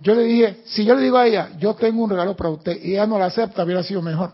[0.00, 2.82] Yo le dije, si yo le digo a ella, yo tengo un regalo para usted,
[2.82, 4.32] y ella no la acepta, hubiera sido mejor.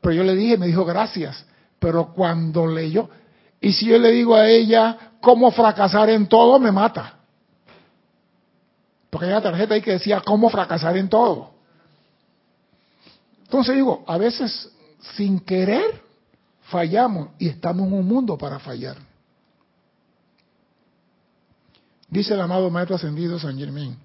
[0.00, 1.46] Pero yo le dije, me dijo gracias.
[1.78, 3.08] Pero cuando leyó,
[3.60, 7.18] y si yo le digo a ella cómo fracasar en todo, me mata.
[9.10, 11.57] Porque hay una tarjeta ahí que decía cómo fracasar en todo.
[13.48, 14.70] Entonces digo, a veces
[15.16, 16.02] sin querer
[16.64, 18.98] fallamos y estamos en un mundo para fallar.
[22.10, 23.96] Dice el amado Maestro Ascendido San Germán,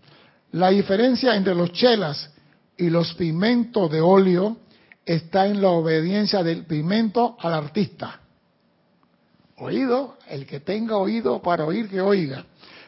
[0.54, 2.30] la diferencia entre los chelas
[2.78, 4.58] y los pigmentos de óleo
[5.06, 8.22] está en la obediencia del pigmento al artista.
[9.58, 12.46] Oído, el que tenga oído para oír que oiga.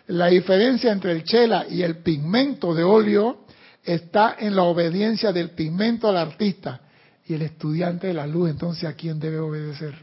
[0.07, 3.44] La diferencia entre el chela y el pigmento de óleo
[3.85, 6.81] está en la obediencia del pigmento al artista.
[7.27, 9.95] Y el estudiante de la luz, entonces, ¿a quién debe obedecer?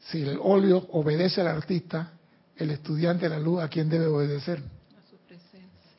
[0.00, 2.12] Si el óleo obedece al artista,
[2.56, 4.58] el estudiante de la luz, ¿a quién debe obedecer?
[4.58, 5.90] A su presencia.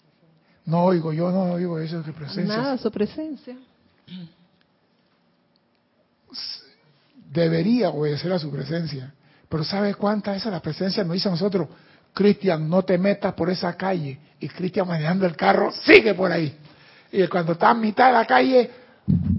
[0.66, 2.58] No oigo, yo no oigo eso que presencia.
[2.58, 3.58] Nada, su presencia.
[7.32, 9.14] Debería obedecer a su presencia.
[9.50, 11.04] Pero ¿sabe cuánta es la presencia?
[11.04, 11.68] Nos dice a nosotros,
[12.18, 14.18] Cristian, no te metas por esa calle.
[14.40, 16.58] Y Cristian manejando el carro, sigue por ahí.
[17.12, 18.72] Y cuando está a mitad de la calle,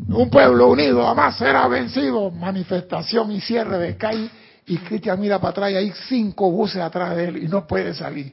[0.08, 2.30] un pueblo unido jamás será vencido.
[2.30, 4.30] Manifestación y cierre de calle.
[4.66, 7.92] Y Cristian mira para atrás y hay cinco buses atrás de él y no puede
[7.94, 8.32] salir.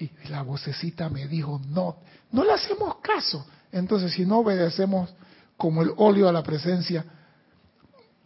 [0.00, 1.98] Y la vocecita me dijo, no,
[2.32, 3.46] no le hacemos caso.
[3.70, 5.14] Entonces, si no obedecemos
[5.56, 7.04] como el óleo a la presencia,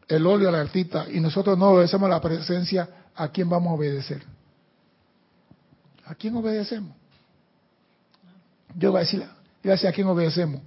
[0.08, 3.74] el óleo al artista, y nosotros no obedecemos a la presencia, ¿a quién vamos a
[3.74, 4.33] obedecer?
[6.06, 6.96] ¿A quién obedecemos?
[8.76, 10.62] Yo voy a decir, a quién obedecemos.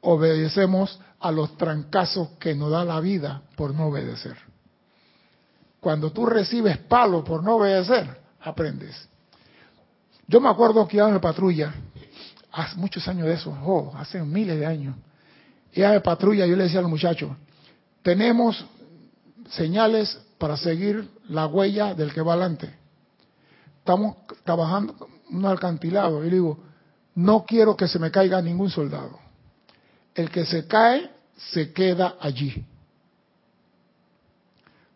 [0.00, 4.36] Obedecemos a los trancazos que nos da la vida por no obedecer.
[5.80, 9.08] Cuando tú recibes palo por no obedecer, aprendes.
[10.26, 11.74] Yo me acuerdo que iba en la patrulla,
[12.52, 14.96] hace muchos años de eso, oh, hace miles de años.
[15.72, 17.30] Iba en patrulla y yo le decía a los muchachos,
[18.02, 18.64] tenemos
[19.50, 22.74] señales para seguir la huella del que va adelante.
[23.88, 26.58] Estamos trabajando un alcantilado y le digo,
[27.14, 29.18] no quiero que se me caiga ningún soldado.
[30.14, 32.66] El que se cae, se queda allí.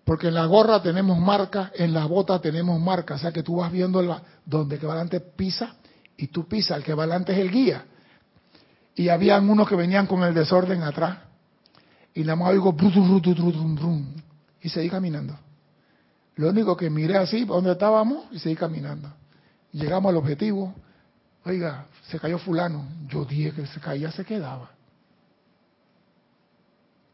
[0.05, 3.57] Porque en la gorra tenemos marca, en la bota tenemos marca, o sea que tú
[3.57, 5.75] vas viendo la, donde el que va adelante pisa
[6.19, 7.87] y tú pisas, el que va adelante es el guía.
[8.95, 11.17] Y habían unos que venían con el desorden atrás.
[12.13, 14.15] Y nada más oigo brum, brum, brum,
[14.61, 15.39] y seguí caminando.
[16.37, 18.27] Lo único que miré así, ¿para dónde estábamos?
[18.33, 19.13] Y seguí caminando.
[19.73, 20.75] Llegamos al objetivo.
[21.45, 22.87] Oiga, se cayó fulano.
[23.09, 24.71] Yo dije que se caía, se quedaba.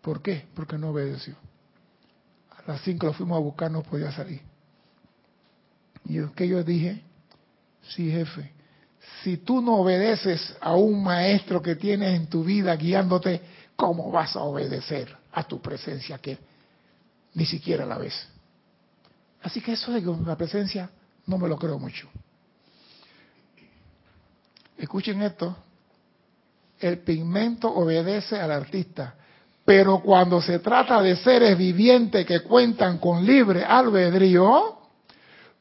[0.02, 0.46] ¿Por qué?
[0.54, 1.34] Porque no obedeció.
[2.50, 4.40] A las cinco lo fuimos a buscar, no podía salir.
[6.04, 7.02] Y yo, que yo dije,
[7.82, 8.52] sí jefe,
[9.22, 13.40] si tú no obedeces a un maestro que tienes en tu vida guiándote,
[13.76, 16.38] ¿cómo vas a obedecer a tu presencia que
[17.34, 18.14] ni siquiera la ves?
[19.48, 20.90] Así que eso de la presencia
[21.24, 22.06] no me lo creo mucho.
[24.76, 25.56] Escuchen esto,
[26.78, 29.14] el pigmento obedece al artista,
[29.64, 34.80] pero cuando se trata de seres vivientes que cuentan con libre albedrío,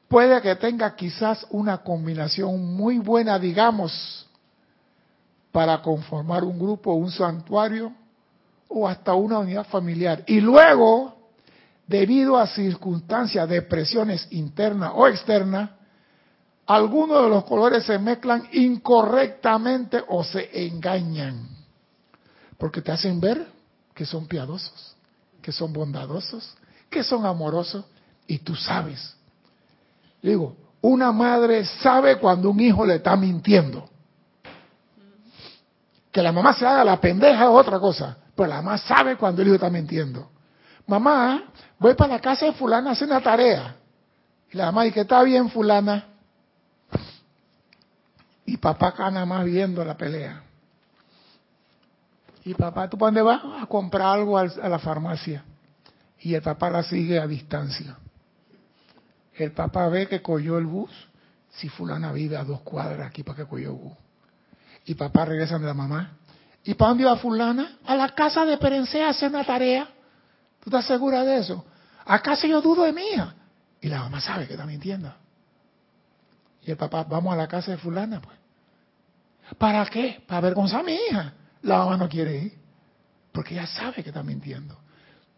[0.09, 4.27] puede que tenga quizás una combinación muy buena, digamos,
[5.53, 7.93] para conformar un grupo, un santuario
[8.67, 10.25] o hasta una unidad familiar.
[10.27, 11.16] Y luego,
[11.87, 15.71] debido a circunstancias de presiones internas o externas,
[16.65, 21.47] algunos de los colores se mezclan incorrectamente o se engañan.
[22.57, 23.47] Porque te hacen ver
[23.93, 24.95] que son piadosos,
[25.41, 26.55] que son bondadosos,
[26.89, 27.85] que son amorosos
[28.27, 29.15] y tú sabes.
[30.21, 33.89] Digo, una madre sabe cuando un hijo le está mintiendo.
[36.11, 39.41] Que la mamá se haga la pendeja es otra cosa, pero la mamá sabe cuando
[39.41, 40.31] el hijo está mintiendo.
[40.87, 41.43] Mamá,
[41.77, 43.75] voy para la casa de fulana a hacer una tarea.
[44.51, 46.05] Y la mamá dice está bien fulana.
[48.45, 50.41] Y papá acá nada más viendo la pelea.
[52.45, 53.41] Y papá, ¿tú para dónde vas?
[53.61, 55.43] A comprar algo a la farmacia.
[56.21, 57.97] Y el papá la sigue a distancia.
[59.33, 60.89] El papá ve que cogió el bus.
[61.49, 63.93] Si fulana vive a dos cuadras aquí para que cogió el bus.
[64.85, 66.13] Y papá regresa de la mamá.
[66.63, 67.77] ¿Y para dónde va fulana?
[67.85, 69.89] A la casa de Perencé a hacer una tarea.
[70.67, 71.63] ¿Tú estás segura de eso?
[72.03, 73.33] ¿Acaso yo dudo de mía?
[73.79, 75.13] Y la mamá sabe que está mintiendo.
[76.61, 78.37] Y el papá, vamos a la casa de fulana, pues.
[79.57, 80.21] ¿Para qué?
[80.27, 81.33] Para avergonzar a mi hija.
[81.61, 82.53] La mamá no quiere ir.
[83.31, 84.77] Porque ella sabe que está mintiendo.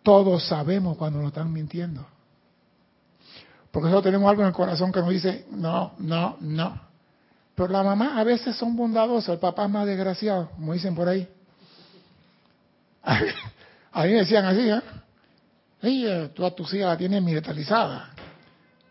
[0.02, 2.08] Todos sabemos cuando nos están mintiendo.
[3.70, 6.82] Porque nosotros tenemos algo en el corazón que nos dice, no, no, no.
[7.54, 11.08] Pero la mamá a veces son bondadosas, el papá es más desgraciado, como dicen por
[11.08, 11.30] ahí.
[13.92, 14.82] A mí me decían así, ¿eh?
[15.82, 18.12] Ella, tú a tu hija la tienes militarizada.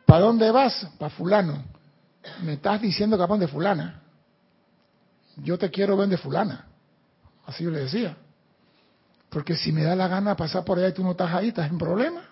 [0.07, 0.88] ¿Para dónde vas?
[0.98, 1.62] Para fulano.
[2.42, 4.03] Me estás diciendo que van de fulana.
[5.37, 6.66] Yo te quiero ver de fulana.
[7.46, 8.16] Así yo le decía.
[9.29, 11.70] Porque si me da la gana pasar por allá y tú no estás ahí, estás
[11.70, 12.22] en problema.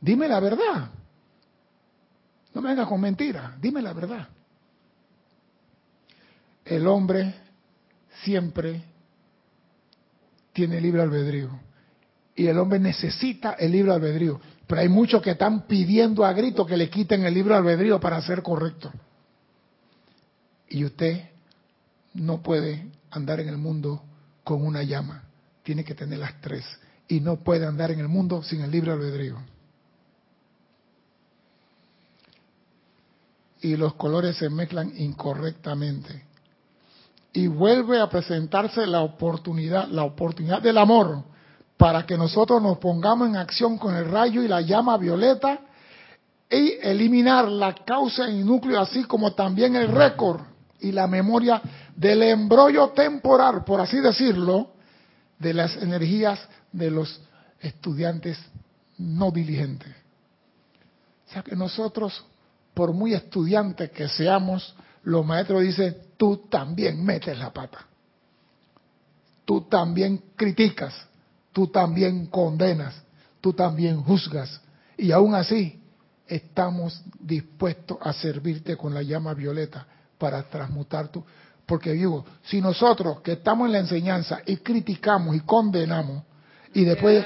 [0.00, 0.90] Dime la verdad.
[2.54, 4.28] No me vengas con mentiras, dime la verdad.
[6.64, 7.34] El hombre
[8.22, 8.82] siempre
[10.52, 11.67] tiene libre albedrío.
[12.38, 14.40] Y el hombre necesita el libre albedrío.
[14.64, 18.22] Pero hay muchos que están pidiendo a grito que le quiten el libre albedrío para
[18.22, 18.92] ser correcto.
[20.68, 21.30] Y usted
[22.14, 24.04] no puede andar en el mundo
[24.44, 25.24] con una llama.
[25.64, 26.64] Tiene que tener las tres.
[27.08, 29.36] Y no puede andar en el mundo sin el libre albedrío.
[33.62, 36.22] Y los colores se mezclan incorrectamente.
[37.32, 41.24] Y vuelve a presentarse la oportunidad, la oportunidad del amor,
[41.78, 45.60] para que nosotros nos pongamos en acción con el rayo y la llama violeta
[46.50, 50.40] y eliminar la causa y núcleo, así como también el récord
[50.80, 51.62] y la memoria
[51.94, 54.72] del embrollo temporal, por así decirlo,
[55.38, 56.40] de las energías
[56.72, 57.20] de los
[57.60, 58.38] estudiantes
[58.98, 59.94] no diligentes.
[61.28, 62.24] O sea que nosotros,
[62.74, 67.86] por muy estudiantes que seamos, los maestros dicen, tú también metes la pata.
[69.44, 70.94] Tú también criticas,
[71.58, 72.94] tú también condenas,
[73.40, 74.60] tú también juzgas.
[74.96, 75.82] Y aún así,
[76.24, 79.84] estamos dispuestos a servirte con la llama violeta
[80.18, 81.24] para transmutar tu...
[81.66, 86.22] Porque digo, si nosotros que estamos en la enseñanza y criticamos y condenamos,
[86.74, 87.24] y después...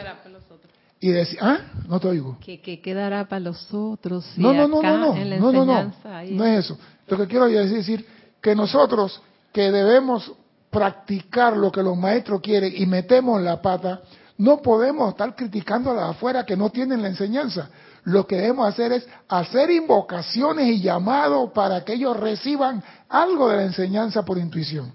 [0.98, 2.38] Y decir, ah, no te oigo.
[2.40, 4.24] Que, quedará para los otros.
[4.34, 6.34] Si no, no, no, acá, no, no, no, no, no, ahí...
[6.34, 6.78] no es eso.
[7.06, 8.06] Lo que quiero es decir
[8.40, 9.20] que nosotros
[9.52, 10.32] que debemos
[10.70, 14.00] practicar lo que los maestros quieren y metemos la pata,
[14.42, 17.70] no podemos estar criticando a las afuera que no tienen la enseñanza.
[18.02, 23.58] Lo que debemos hacer es hacer invocaciones y llamados para que ellos reciban algo de
[23.58, 24.92] la enseñanza por intuición.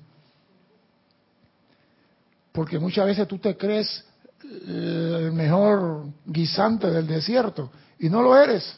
[2.52, 4.04] Porque muchas veces tú te crees
[4.44, 8.78] el mejor guisante del desierto y no lo eres.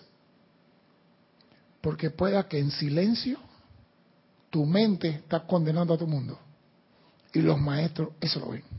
[1.81, 3.39] Porque pueda que en silencio
[4.51, 6.37] tu mente está condenando a tu mundo.
[7.33, 8.78] Y los maestros eso lo ven.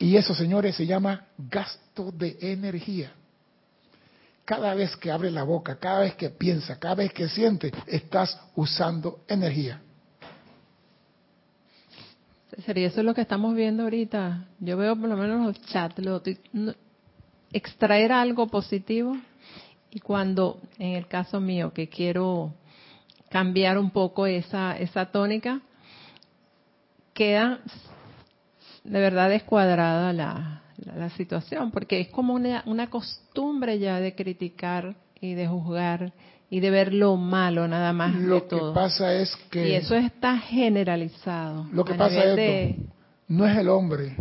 [0.00, 3.12] Y eso, señores, se llama gasto de energía.
[4.46, 8.40] Cada vez que abre la boca, cada vez que piensa, cada vez que siente, estás
[8.56, 9.82] usando energía.
[12.64, 14.46] Sería eso es lo que estamos viendo ahorita.
[14.58, 16.22] Yo veo por lo menos los chats, lo,
[17.52, 19.18] extraer algo positivo
[19.90, 22.54] y cuando, en el caso mío, que quiero
[23.28, 25.60] cambiar un poco esa, esa tónica,
[27.12, 27.60] queda
[28.84, 30.62] de verdad descuadrada la,
[30.96, 36.12] la, situación, porque es como una, una costumbre ya de criticar y de juzgar
[36.48, 40.36] y de ver lo malo nada más lo que pasa es que y eso está
[40.38, 42.76] generalizado lo que pasa es
[43.28, 44.16] no es el hombre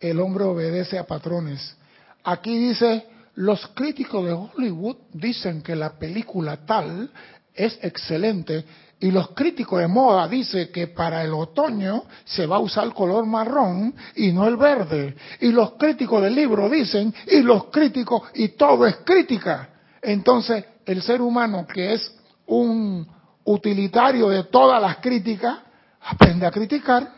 [0.00, 1.76] el hombre obedece a patrones.
[2.24, 7.10] Aquí dice los críticos de Hollywood dicen que la película tal
[7.54, 8.64] es excelente
[9.00, 12.92] y los críticos de moda dicen que para el otoño se va a usar el
[12.92, 15.16] color marrón y no el verde.
[15.40, 19.70] Y los críticos del libro dicen, y los críticos, y todo es crítica.
[20.02, 22.14] Entonces, el ser humano que es
[22.46, 23.06] un
[23.44, 25.58] utilitario de todas las críticas,
[26.02, 27.10] aprende a criticar.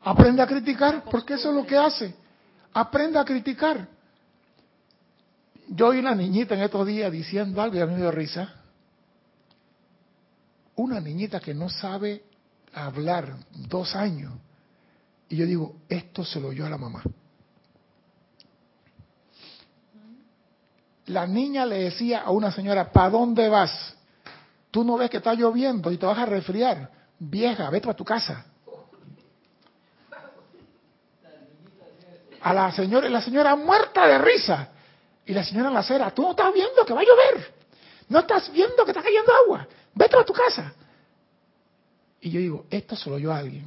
[0.00, 2.14] Aprende a criticar, porque eso es lo que hace.
[2.72, 3.88] Aprende a criticar.
[5.68, 8.54] Yo oí una niñita en estos días diciendo algo y a mí me dio risa.
[10.76, 12.24] Una niñita que no sabe
[12.72, 14.32] hablar, dos años.
[15.28, 17.02] Y yo digo, esto se lo oyó a la mamá.
[21.06, 23.94] La niña le decía a una señora, ¿para dónde vas?
[24.70, 26.90] Tú no ves que está lloviendo y te vas a resfriar.
[27.18, 28.44] Vieja, vete a tu casa.
[32.42, 34.68] A la señora, la señora muerta de risa.
[35.24, 37.54] Y la señora en la acera, tú no estás viendo que va a llover.
[38.08, 39.66] No estás viendo que está cayendo agua.
[39.96, 40.74] Vete a tu casa.
[42.20, 43.66] Y yo digo, esto se lo oyó a alguien.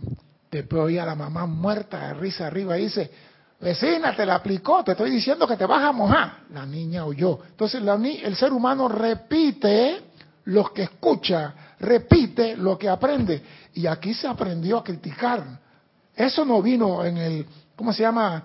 [0.52, 3.12] Después oí a la mamá muerta de risa arriba y dice,
[3.60, 6.44] vecina, te la aplicó, te estoy diciendo que te vas a mojar.
[6.54, 7.40] La niña oyó.
[7.48, 10.02] Entonces el ser humano repite
[10.46, 13.42] lo que escucha, repite lo que aprende.
[13.74, 15.44] Y aquí se aprendió a criticar.
[16.16, 18.44] Eso no vino en el, ¿cómo se llama?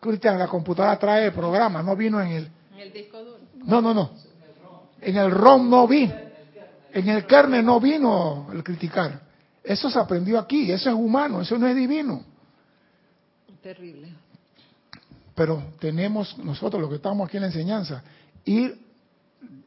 [0.00, 2.50] Cristian, la computadora trae el programa, no vino en el...
[2.74, 3.38] En el disco duro.
[3.64, 4.10] No, no, no.
[5.00, 6.31] En el ROM no vino.
[6.92, 9.20] En el kernel no vino el criticar.
[9.64, 12.24] Eso se aprendió aquí, eso es humano, eso no es divino.
[13.62, 14.12] Terrible.
[15.34, 18.02] Pero tenemos nosotros, los que estamos aquí en la enseñanza,
[18.44, 18.78] ir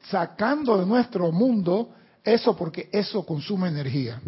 [0.10, 1.90] sacando de nuestro mundo
[2.24, 4.20] eso porque eso consume energía.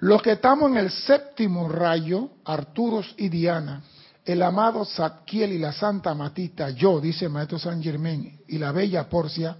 [0.00, 3.82] Los que estamos en el séptimo rayo, Arturos y Diana,
[4.24, 8.70] el amado Zadkiel y la Santa Matita, yo, dice el Maestro San Germán, y la
[8.70, 9.56] bella Porcia,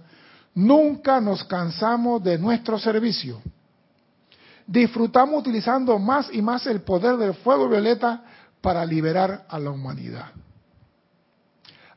[0.53, 3.41] nunca nos cansamos de nuestro servicio.
[4.65, 8.23] Disfrutamos utilizando más y más el poder del fuego violeta
[8.61, 10.27] para liberar a la humanidad.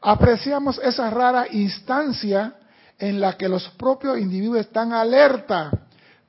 [0.00, 2.54] Apreciamos esa rara instancia
[2.98, 5.70] en la que los propios individuos están alerta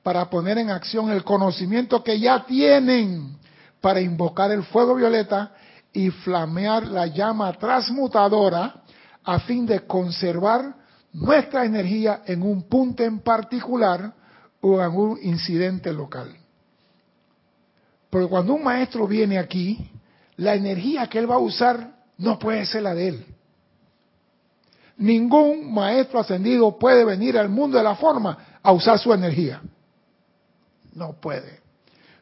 [0.02, 3.38] para poner en acción el conocimiento que ya tienen
[3.80, 5.52] para invocar el fuego violeta
[5.92, 8.82] y flamear la llama transmutadora
[9.24, 10.74] a fin de conservar
[11.14, 14.12] nuestra energía en un punto en particular
[14.60, 16.36] o en un incidente local.
[18.10, 19.90] Porque cuando un maestro viene aquí,
[20.36, 23.26] la energía que él va a usar no puede ser la de él.
[24.96, 29.60] Ningún maestro ascendido puede venir al mundo de la forma a usar su energía.
[30.92, 31.60] No puede.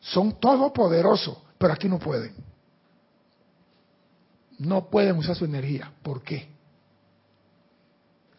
[0.00, 2.32] Son todopoderosos, pero aquí no pueden
[4.62, 5.92] no pueden usar su energía.
[6.02, 6.48] ¿Por qué?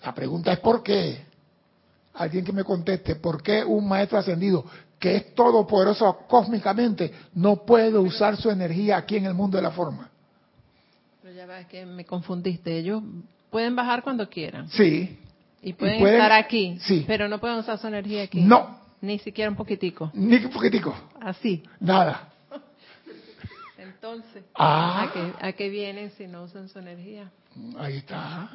[0.03, 1.25] La pregunta es ¿por qué?
[2.15, 4.65] Alguien que me conteste, ¿por qué un maestro ascendido
[4.99, 9.71] que es todopoderoso cósmicamente no puede usar su energía aquí en el mundo de la
[9.71, 10.09] forma?
[11.21, 12.77] Pero ya ves que me confundiste.
[12.77, 13.01] Ellos
[13.49, 14.69] pueden bajar cuando quieran.
[14.69, 15.19] Sí.
[15.61, 16.77] Y pueden, estar aquí.
[16.81, 17.05] Sí.
[17.07, 18.41] Pero no pueden usar su energía aquí.
[18.41, 18.79] No.
[18.99, 20.11] Ni siquiera un poquitico.
[20.13, 20.93] Ni un poquitico.
[21.21, 21.63] Así.
[21.79, 22.29] Nada.
[23.77, 25.09] Entonces, ah.
[25.39, 27.31] ¿a, qué, vienen si no usan su energía?
[27.77, 28.49] Ahí está.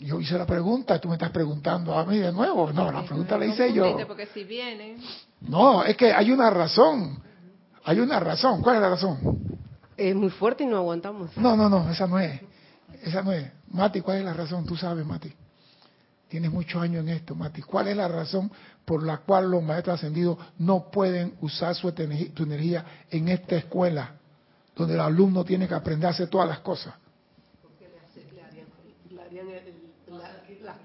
[0.00, 2.72] Yo hice la pregunta, tú me estás preguntando a mí de nuevo.
[2.72, 3.96] No, la pregunta la hice yo.
[4.06, 4.98] Porque si vienen...
[5.40, 7.22] No, es que hay una razón.
[7.84, 8.62] Hay una razón.
[8.62, 9.18] ¿Cuál es la razón?
[9.96, 11.36] Es muy fuerte y no aguantamos.
[11.36, 12.40] No, no, no, esa no es.
[13.02, 13.50] Esa no es.
[13.68, 14.66] Mati, ¿cuál es la razón?
[14.66, 15.32] Tú sabes, Mati.
[16.28, 17.62] Tienes muchos años en esto, Mati.
[17.62, 18.50] ¿Cuál es la razón
[18.84, 24.12] por la cual los maestros ascendidos no pueden usar su, energía en esta escuela,
[24.74, 26.94] donde el alumno tiene que aprender a hacer todas las cosas?
[27.60, 27.88] Porque
[29.10, 29.46] le, harían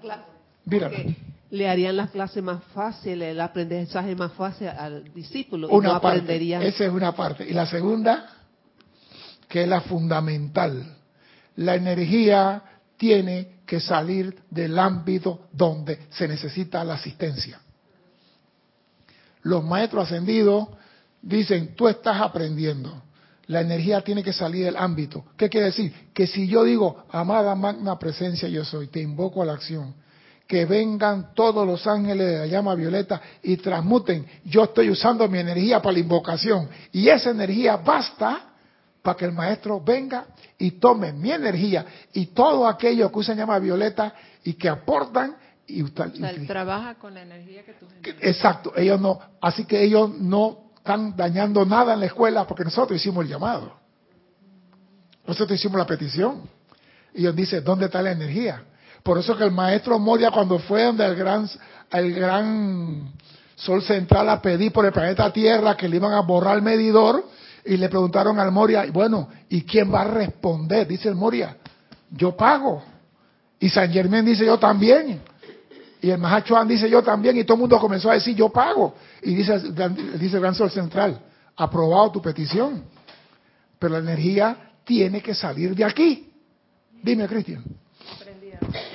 [0.02, 0.20] las
[0.68, 1.16] clases.
[1.50, 5.68] Le harían las clases más fáciles, el aprendizaje más fácil al discípulo.
[5.68, 6.62] Una aprendería.
[6.62, 7.48] esa es una parte.
[7.48, 8.28] Y la segunda,
[9.48, 10.96] que es la fundamental.
[11.56, 12.62] La energía
[12.98, 17.60] tiene que salir del ámbito donde se necesita la asistencia.
[19.42, 20.68] Los maestros ascendidos
[21.22, 23.02] dicen, tú estás aprendiendo.
[23.48, 25.24] La energía tiene que salir del ámbito.
[25.36, 26.10] ¿Qué quiere decir?
[26.14, 29.94] Que si yo digo, amada magna presencia yo soy, te invoco a la acción,
[30.46, 35.38] que vengan todos los ángeles de la llama violeta y transmuten, yo estoy usando mi
[35.38, 38.48] energía para la invocación y esa energía basta
[39.02, 40.26] para que el maestro venga
[40.58, 45.36] y tome mi energía y todo aquello que usa llama violeta y que aportan
[45.66, 47.86] y usted trabaja con la energía que tú
[48.20, 52.98] Exacto, ellos no, así que ellos no están dañando nada en la escuela porque nosotros
[52.98, 53.72] hicimos el llamado.
[55.26, 56.42] Nosotros hicimos la petición.
[57.14, 58.62] Y ellos dicen, ¿dónde está la energía?
[59.02, 61.48] Por eso que el maestro Moria cuando fue donde el gran,
[61.92, 63.12] el gran
[63.54, 67.24] sol central a pedir por el planeta Tierra que le iban a borrar el medidor,
[67.68, 70.86] y le preguntaron al Moria, bueno, ¿y quién va a responder?
[70.86, 71.56] Dice el Moria,
[72.10, 72.82] yo pago.
[73.60, 75.20] Y San Germán dice, yo también.
[76.00, 78.94] Y el Mahachuan dice yo también, y todo el mundo comenzó a decir yo pago.
[79.22, 79.58] Y dice,
[80.18, 81.20] dice el Gran Sol Central,
[81.56, 82.84] aprobado tu petición.
[83.78, 86.32] Pero la energía tiene que salir de aquí.
[87.02, 87.64] Dime, Cristian.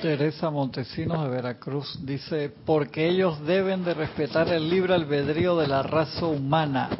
[0.02, 5.82] Teresa Montesinos de Veracruz dice, porque ellos deben de respetar el libre albedrío de la
[5.82, 6.90] raza humana.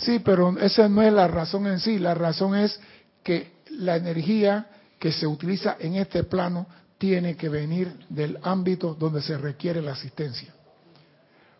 [0.00, 2.78] Sí, pero esa no es la razón en sí, la razón es
[3.22, 4.66] que la energía
[4.98, 6.66] que se utiliza en este plano
[6.98, 10.52] tiene que venir del ámbito donde se requiere la asistencia.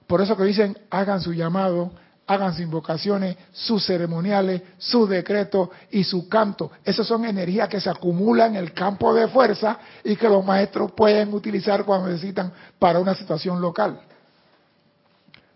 [0.07, 1.93] Por eso que dicen, hagan su llamado,
[2.27, 6.71] hagan sus invocaciones, sus ceremoniales, su decreto y su canto.
[6.85, 10.93] Esas son energías que se acumulan en el campo de fuerza y que los maestros
[10.93, 14.01] pueden utilizar cuando necesitan para una situación local.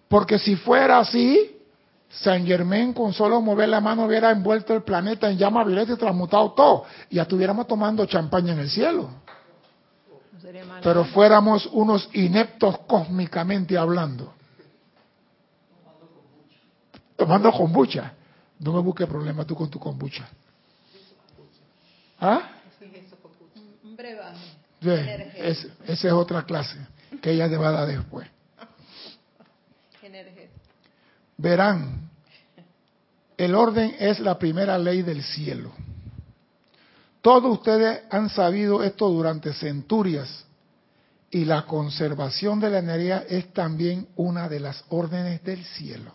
[0.08, 1.58] Porque si fuera así,
[2.10, 5.96] San Germán con solo mover la mano hubiera envuelto el planeta en llama violeta y
[5.96, 6.84] transmutado todo.
[7.10, 9.10] Y ya estuviéramos tomando champaña en el cielo.
[10.82, 14.38] Pero fuéramos unos ineptos cósmicamente hablando
[17.18, 18.14] tomando kombucha.
[18.60, 20.26] No me busques problema tú con tu kombucha.
[22.20, 22.52] ¿Ah?
[23.82, 23.96] Un
[24.80, 26.78] esa es otra clase
[27.20, 28.28] que ella te va a dar después.
[31.36, 32.10] Verán,
[33.36, 35.72] el orden es la primera ley del cielo.
[37.28, 40.46] Todos ustedes han sabido esto durante centurias
[41.30, 46.14] y la conservación de la energía es también una de las órdenes del cielo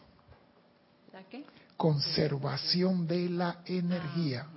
[1.84, 4.48] conservación de la energía.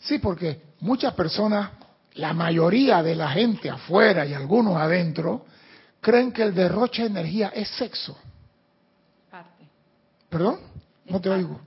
[0.00, 1.70] Sí, porque muchas personas,
[2.14, 5.46] la mayoría de la gente afuera y algunos adentro,
[6.02, 8.14] creen que el derroche de energía es sexo.
[9.30, 9.64] Parte.
[10.28, 10.60] ¿Perdón?
[11.06, 11.65] No te oigo.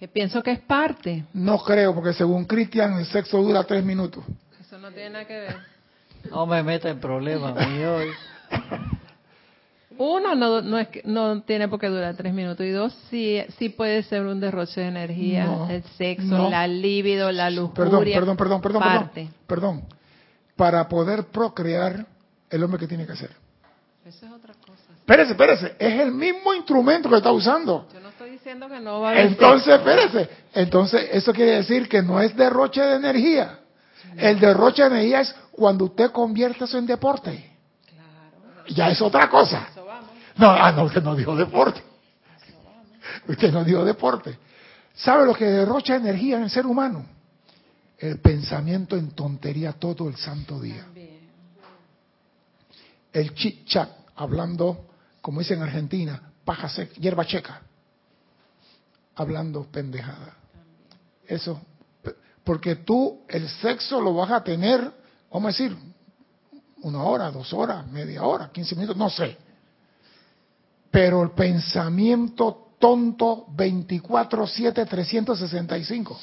[0.00, 1.26] Que pienso que es parte.
[1.34, 4.24] No creo, porque según Cristian el sexo dura tres minutos.
[4.58, 5.56] Eso no tiene nada que ver.
[6.30, 8.08] No me meta en problemas, mi hoy.
[9.96, 12.64] Uno, no, no, es no tiene por qué durar tres minutos.
[12.66, 17.48] Y dos, sí, sí puede ser un derroche de energía, el sexo, la libido, la
[17.48, 17.74] lujuria.
[18.20, 19.82] Perdón, perdón, perdón, perdón, perdón.
[20.56, 22.06] Para poder procrear,
[22.50, 23.30] el hombre que tiene que hacer.
[24.04, 24.82] Eso es otra cosa.
[24.98, 25.76] Espérese, espérese.
[25.78, 27.88] Es el mismo instrumento que está usando.
[27.92, 28.09] Yo no
[28.40, 30.30] diciendo que no va a Entonces, espérese.
[30.54, 33.58] Entonces, eso quiere decir que no es derroche de energía.
[34.16, 37.50] El derroche de energía es cuando usted convierte eso en deporte.
[37.86, 38.66] Claro.
[38.68, 39.68] Ya es otra cosa.
[40.36, 41.82] No, ah, no, usted no dijo deporte.
[43.28, 44.38] Usted no dijo deporte.
[44.94, 47.04] ¿Sabe lo que derrocha energía en el ser humano?
[47.98, 50.86] El pensamiento en tontería todo el santo día.
[53.12, 54.86] El chit chat, hablando,
[55.20, 57.60] como dicen en Argentina, paja seca, hierba checa.
[59.20, 60.34] Hablando pendejada.
[61.26, 61.60] Eso.
[62.44, 64.80] Porque tú el sexo lo vas a tener,
[65.30, 65.76] vamos a decir,
[66.82, 69.36] una hora, dos horas, media hora, quince minutos, no sé
[70.90, 76.20] pero el pensamiento tonto 24-7, 365.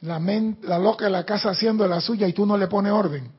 [0.00, 0.20] La,
[0.62, 3.30] la loca de la casa haciendo la suya y tú no le pones orden.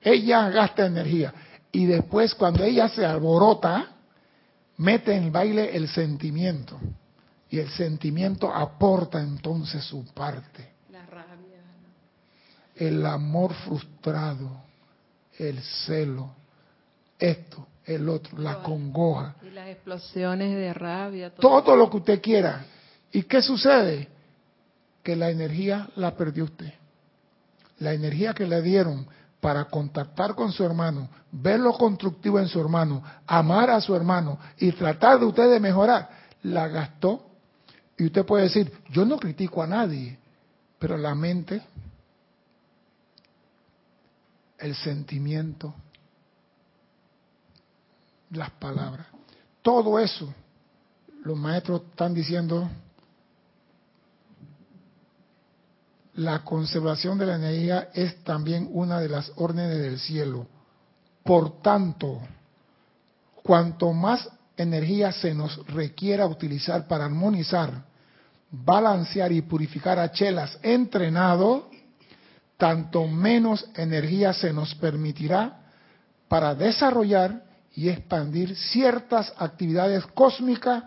[0.00, 1.32] Ella gasta energía.
[1.70, 3.93] Y después cuando ella se alborota,
[4.76, 6.78] mete en el baile el sentimiento.
[7.50, 10.72] Y el sentimiento aporta entonces su parte.
[10.90, 11.60] La rabia.
[12.74, 14.62] El amor frustrado,
[15.38, 16.34] el celo,
[17.18, 19.36] esto, el otro, la congoja.
[19.42, 21.30] Y las explosiones de rabia.
[21.30, 21.76] Todo.
[21.76, 22.64] lo que usted quiera.
[23.12, 24.08] ¿Y qué sucede?
[25.02, 26.72] Que la energía la perdió usted.
[27.78, 29.06] La energía que le dieron
[29.44, 34.38] para contactar con su hermano, ver lo constructivo en su hermano, amar a su hermano
[34.56, 36.08] y tratar de usted de mejorar,
[36.44, 37.26] la gastó.
[37.98, 40.18] Y usted puede decir, yo no critico a nadie,
[40.78, 41.60] pero la mente,
[44.56, 45.74] el sentimiento,
[48.30, 49.08] las palabras.
[49.60, 50.32] Todo eso,
[51.22, 52.66] los maestros están diciendo,
[56.14, 60.46] la conservación de la energía es también una de las órdenes del cielo.
[61.24, 62.20] Por tanto,
[63.42, 67.84] cuanto más energía se nos requiera utilizar para armonizar,
[68.50, 71.68] balancear y purificar a chelas entrenado,
[72.56, 75.60] tanto menos energía se nos permitirá
[76.28, 77.42] para desarrollar
[77.74, 80.84] y expandir ciertas actividades cósmicas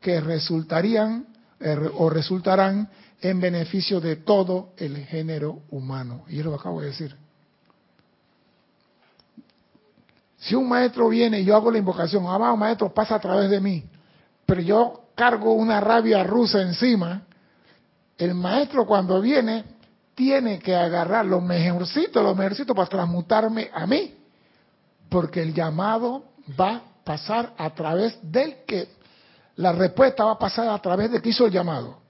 [0.00, 1.26] que resultarían
[1.60, 2.88] eh, o resultarán
[3.24, 6.24] en beneficio de todo el género humano.
[6.28, 7.16] Y yo lo acabo de decir.
[10.36, 13.62] Si un maestro viene y yo hago la invocación, amado maestro, pasa a través de
[13.62, 13.82] mí,
[14.44, 17.22] pero yo cargo una rabia rusa encima,
[18.18, 19.64] el maestro cuando viene
[20.14, 24.16] tiene que agarrar lo mejorcito, lo mejorcito para transmutarme a mí,
[25.08, 26.24] porque el llamado
[26.60, 28.86] va a pasar a través del que,
[29.56, 32.03] la respuesta va a pasar a través de que hizo el llamado.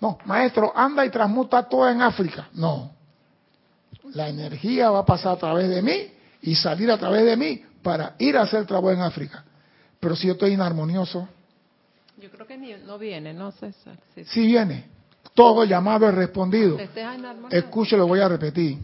[0.00, 2.48] No, maestro, anda y transmuta todo en África.
[2.54, 2.92] No,
[4.14, 6.08] la energía va a pasar a través de mí
[6.42, 9.44] y salir a través de mí para ir a hacer trabajo en África.
[9.98, 11.28] Pero si yo estoy inarmonioso.
[12.18, 13.96] Yo creo que no viene, no César.
[14.26, 14.86] Sí, viene.
[15.34, 16.78] Todo llamado es respondido.
[17.50, 18.78] Escuche, lo voy a repetir.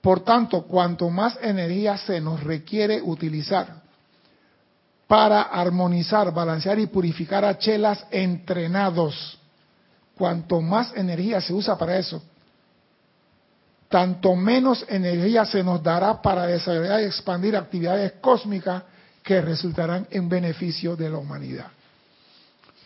[0.00, 3.82] Por tanto, cuanto más energía se nos requiere utilizar
[5.06, 9.38] para armonizar, balancear y purificar a chelas entrenados,
[10.18, 12.22] cuanto más energía se usa para eso,
[13.88, 18.82] tanto menos energía se nos dará para desarrollar y expandir actividades cósmicas
[19.22, 21.68] que resultarán en beneficio de la humanidad.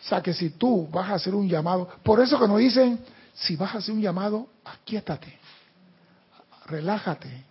[0.03, 2.99] O sea que si tú vas a hacer un llamado, por eso que nos dicen,
[3.33, 5.39] si vas a hacer un llamado, aquíétate,
[6.67, 7.45] relájate,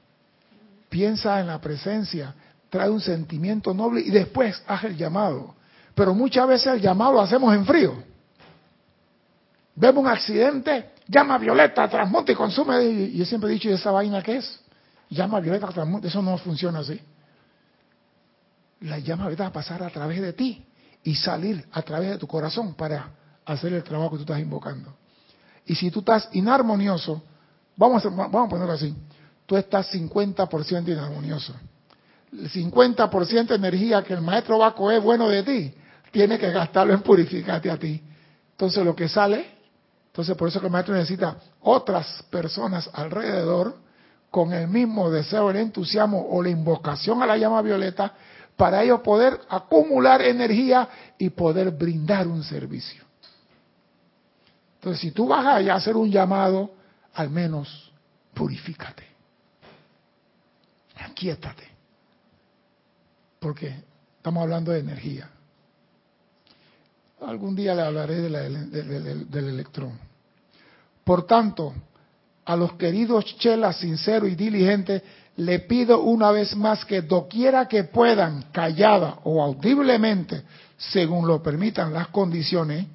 [0.89, 2.35] piensa en la presencia,
[2.71, 5.55] trae un sentimiento noble y después haz el llamado.
[5.95, 8.12] Pero muchas veces el llamado lo hacemos en frío.
[9.75, 12.83] Vemos un accidente, llama Violeta, transmute y consume.
[12.85, 14.61] Y yo siempre he dicho, ¿y esa vaina qué es?
[15.11, 16.09] Llama Violeta, transmute.
[16.09, 17.01] Eso no funciona así.
[18.81, 20.65] La llama va a pasar a través de ti
[21.05, 23.11] y salir a través de tu corazón para
[23.45, 24.95] hacer el trabajo que tú estás invocando.
[25.67, 27.23] Y si tú estás inarmonioso,
[27.77, 28.95] vamos a, vamos a ponerlo así,
[29.47, 31.55] tú estás 50% inarmonioso.
[32.33, 35.75] El 50% de energía que el maestro va a coger bueno de ti,
[36.11, 38.03] tiene que gastarlo en purificarte a ti.
[38.51, 39.62] Entonces lo que sale
[40.13, 43.77] entonces, por eso que el maestro necesita otras personas alrededor
[44.31, 48.13] con el mismo deseo, el entusiasmo o la invocación a la llama violeta
[48.55, 50.87] para ellos poder acumular energía
[51.17, 53.03] y poder brindar un servicio.
[54.75, 56.73] Entonces, si tú vas a hacer un llamado,
[57.15, 57.91] al menos
[58.35, 59.07] purifícate.
[60.97, 61.69] Aquíétate.
[63.39, 63.83] Porque
[64.19, 65.31] estamos hablando de energía.
[67.27, 69.93] Algún día le hablaré del electrón.
[71.05, 71.73] Por tanto,
[72.45, 75.03] a los queridos chelas sinceros y diligentes,
[75.37, 80.43] le pido una vez más que doquiera que puedan, callada o audiblemente,
[80.77, 82.87] según lo permitan las condiciones,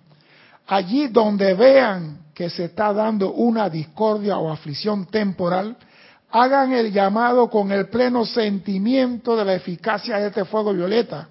[0.68, 5.78] allí donde vean que se está dando una discordia o aflicción temporal,
[6.30, 11.30] hagan el llamado con el pleno sentimiento de la eficacia de este fuego violeta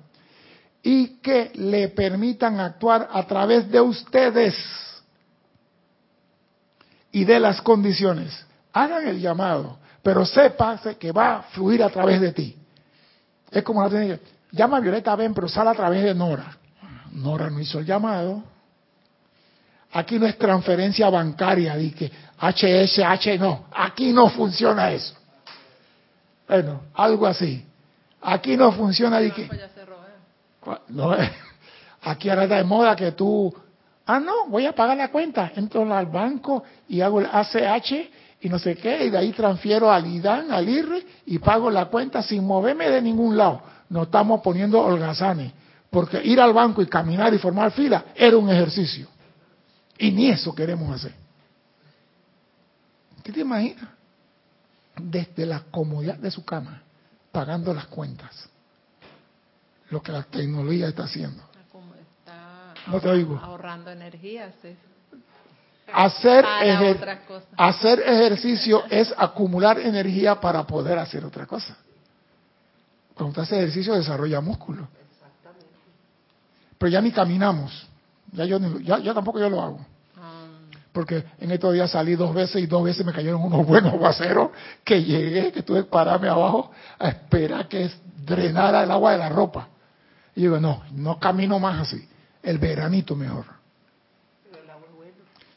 [0.89, 4.55] y que le permitan actuar a través de ustedes
[7.11, 8.47] y de las condiciones.
[8.73, 12.57] Hagan el llamado, pero sepa que va a fluir a través de ti.
[13.51, 14.21] Es como la tiene
[14.53, 16.57] llama a Violeta, ven, pero sale a través de Nora.
[17.11, 18.45] Nora no hizo el llamado.
[19.91, 23.67] Aquí no es transferencia bancaria, di que HSH no.
[23.73, 25.17] Aquí no funciona eso.
[26.47, 27.67] Bueno, algo así.
[28.23, 29.51] Aquí no funciona, di que
[30.89, 31.15] no,
[32.03, 33.55] aquí ahora está de moda que tú,
[34.07, 35.53] ah, no, voy a pagar la cuenta.
[35.55, 37.93] Entro al banco y hago el ACH
[38.41, 41.87] y no sé qué, y de ahí transfiero al IDAN, al IRRE y pago la
[41.87, 43.63] cuenta sin moverme de ningún lado.
[43.89, 45.53] No estamos poniendo holgazanes,
[45.91, 49.09] porque ir al banco y caminar y formar fila era un ejercicio.
[49.99, 51.15] Y ni eso queremos hacer.
[53.23, 53.89] ¿Qué te imaginas?
[54.97, 56.83] Desde la comodidad de su cama,
[57.33, 58.49] pagando las cuentas
[59.91, 61.43] lo que la tecnología está haciendo.
[62.87, 63.39] no te oigo.
[63.43, 64.53] Ahorrando energía.
[65.93, 66.45] Hacer,
[67.57, 71.77] hacer ejercicio es acumular energía para poder hacer otra cosa.
[73.15, 74.89] Cuando usted hace ejercicio desarrolla músculo.
[76.79, 77.87] Pero ya ni caminamos.
[78.33, 79.87] Ya yo, ya, tampoco yo lo hago.
[80.19, 80.47] Ah.
[80.93, 84.51] Porque en estos días salí dos veces y dos veces me cayeron unos buenos aguaceros
[84.85, 89.29] que llegué, que tuve que pararme abajo a esperar que drenara el agua de la
[89.29, 89.69] ropa.
[90.37, 92.07] Y digo, no, no camino más así.
[92.43, 93.47] El veranito mejor.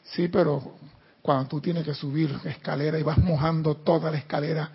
[0.04, 0.74] Sí, pero
[1.22, 4.70] cuando tú tienes que subir escalera y vas mojando toda la escalera,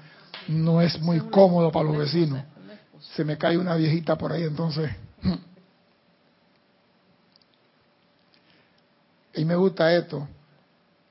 [0.48, 2.42] no es muy cómodo para los vecinos.
[3.16, 4.92] Se me cae una viejita por ahí, entonces.
[9.38, 10.26] Y me gusta esto.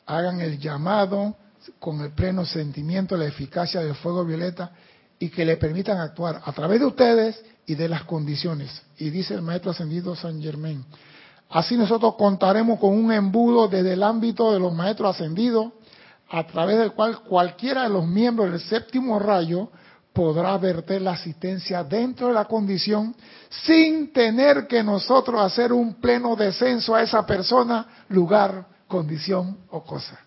[0.07, 1.36] Hagan el llamado
[1.78, 4.72] con el pleno sentimiento, la eficacia del fuego violeta
[5.18, 8.83] y que le permitan actuar a través de ustedes y de las condiciones.
[8.99, 10.85] Y dice el maestro ascendido San Germain,
[11.51, 15.73] así nosotros contaremos con un embudo desde el ámbito de los maestros ascendidos,
[16.31, 19.71] a través del cual cualquiera de los miembros del séptimo rayo
[20.12, 23.15] podrá verter la asistencia dentro de la condición
[23.67, 30.19] sin tener que nosotros hacer un pleno descenso a esa persona, lugar, condición o cosa.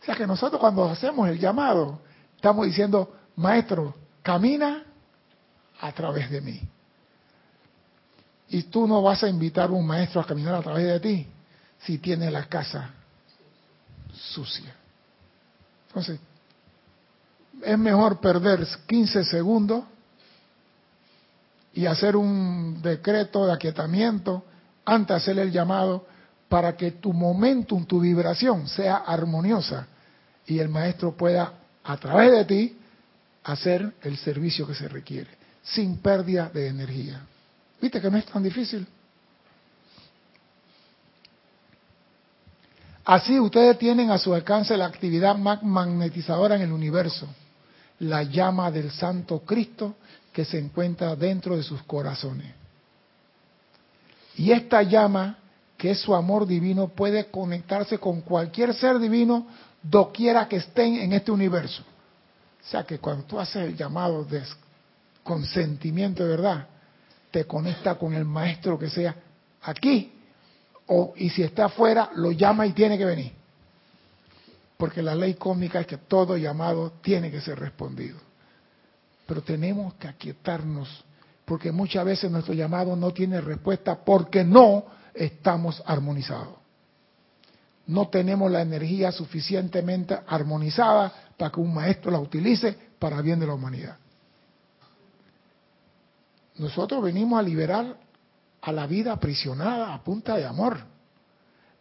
[0.00, 2.00] sea que nosotros cuando hacemos el llamado,
[2.36, 4.84] estamos diciendo, maestro, camina
[5.80, 6.60] a través de mí.
[8.48, 11.26] Y tú no vas a invitar a un maestro a caminar a través de ti
[11.80, 12.90] si tiene la casa
[14.12, 14.74] sucia.
[15.88, 16.18] Entonces,
[17.62, 19.84] es mejor perder 15 segundos
[21.74, 24.44] y hacer un decreto de aquietamiento
[24.84, 26.06] antes de hacer el llamado
[26.48, 29.86] para que tu momentum, tu vibración sea armoniosa
[30.46, 31.52] y el maestro pueda
[31.84, 32.78] a través de ti
[33.44, 35.30] hacer el servicio que se requiere,
[35.72, 37.20] sin pérdida de energía.
[37.80, 38.86] ¿Viste que no es tan difícil?
[43.04, 47.26] Así ustedes tienen a su alcance la actividad más magnetizadora en el universo,
[48.00, 49.96] la llama del Santo Cristo
[50.32, 52.52] que se encuentra dentro de sus corazones.
[54.36, 55.38] Y esta llama,
[55.76, 59.46] que es su amor divino, puede conectarse con cualquier ser divino
[59.82, 61.82] doquiera que estén en este universo.
[61.82, 64.42] O sea que cuando tú haces el llamado de
[65.28, 66.66] consentimiento de verdad,
[67.30, 69.14] te conecta con el maestro que sea
[69.60, 70.10] aquí
[70.86, 73.32] o, y si está afuera, lo llama y tiene que venir.
[74.78, 78.16] Porque la ley cósmica es que todo llamado tiene que ser respondido.
[79.26, 81.04] Pero tenemos que aquietarnos,
[81.44, 86.56] porque muchas veces nuestro llamado no tiene respuesta porque no estamos armonizados.
[87.86, 93.46] No tenemos la energía suficientemente armonizada para que un maestro la utilice para bien de
[93.46, 93.98] la humanidad.
[96.58, 97.96] Nosotros venimos a liberar
[98.60, 100.78] a la vida aprisionada a punta de amor.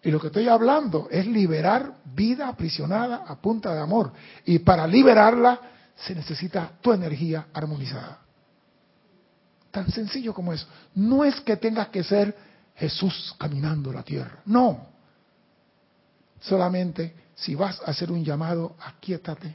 [0.03, 4.13] Y lo que estoy hablando es liberar vida aprisionada a punta de amor.
[4.45, 5.59] Y para liberarla
[5.95, 8.19] se necesita tu energía armonizada.
[9.71, 10.67] Tan sencillo como eso.
[10.95, 12.35] No es que tengas que ser
[12.75, 14.39] Jesús caminando la tierra.
[14.45, 14.85] No.
[16.39, 19.53] Solamente si vas a hacer un llamado, aquíétate.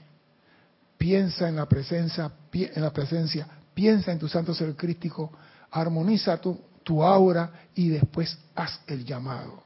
[0.96, 5.32] Piensa en la presencia, en la presencia, piensa en tu santo ser crístico,
[5.70, 9.62] armoniza tu aura y después haz el llamado.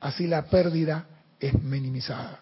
[0.00, 1.06] Así la pérdida
[1.38, 2.40] es minimizada.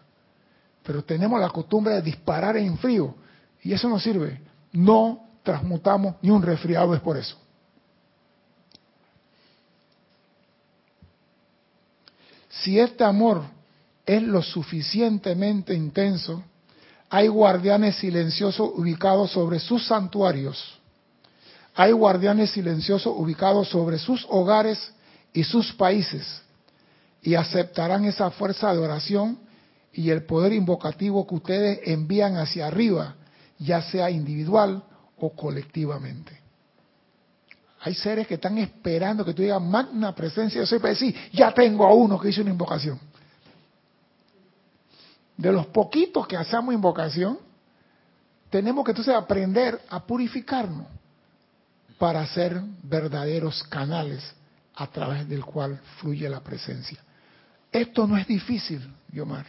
[0.83, 3.15] Pero tenemos la costumbre de disparar en frío
[3.63, 4.41] y eso no sirve.
[4.73, 7.37] No transmutamos ni un resfriado es por eso.
[12.49, 13.43] Si este amor
[14.05, 16.43] es lo suficientemente intenso,
[17.11, 20.81] hay guardianes silenciosos ubicados sobre sus santuarios
[21.75, 24.93] hay guardianes silenciosos ubicados sobre sus hogares
[25.33, 26.43] y sus países
[27.23, 29.39] y aceptarán esa fuerza de oración
[29.93, 33.15] y el poder invocativo que ustedes envían hacia arriba,
[33.59, 34.83] ya sea individual
[35.19, 36.39] o colectivamente.
[37.81, 40.61] Hay seres que están esperando que tú digas magna presencia.
[40.61, 43.01] Yo soy para decir, ya tengo a uno que hizo una invocación.
[45.41, 47.39] De los poquitos que hacemos invocación,
[48.51, 50.87] tenemos que entonces aprender a purificarnos
[51.99, 54.35] para ser verdaderos canales
[54.75, 56.99] a través del cual fluye la presencia.
[57.73, 59.47] Esto no es difícil, Guiomar.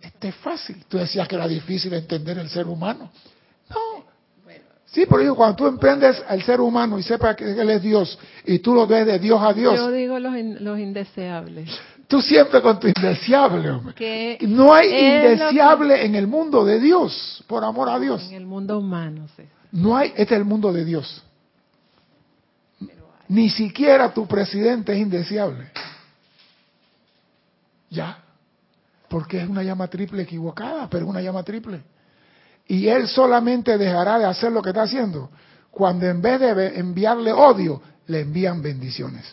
[0.00, 0.84] Esto es fácil.
[0.88, 3.08] Tú decías que era difícil entender el ser humano.
[3.70, 4.04] No.
[4.86, 8.58] Sí, por cuando tú emprendes al ser humano y sepas que Él es Dios y
[8.58, 9.76] tú lo ves de Dios a Dios.
[9.76, 11.70] Yo digo los indeseables.
[12.08, 14.38] Tú siempre con tu indeseable, hombre.
[14.40, 18.26] no hay indeseable en el mundo de Dios, por amor a Dios.
[18.28, 19.42] En el mundo humano, sí.
[19.70, 21.22] No hay, este es el mundo de Dios.
[23.28, 25.70] Ni siquiera tu presidente es indeseable.
[27.90, 28.24] Ya.
[29.08, 31.82] Porque es una llama triple equivocada, pero es una llama triple.
[32.66, 35.30] Y él solamente dejará de hacer lo que está haciendo
[35.78, 39.24] cuando en vez de enviarle odio, le envían bendiciones.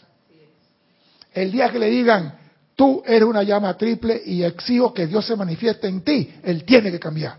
[1.34, 2.36] El día que le digan,
[2.76, 6.92] tú eres una llama triple y exijo que Dios se manifieste en ti, él tiene
[6.92, 7.38] que cambiar.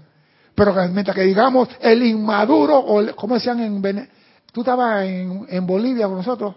[0.55, 4.09] Pero mientras que digamos el inmaduro, o como decían en,
[4.53, 6.55] Tú estabas en, Bolivia con nosotros,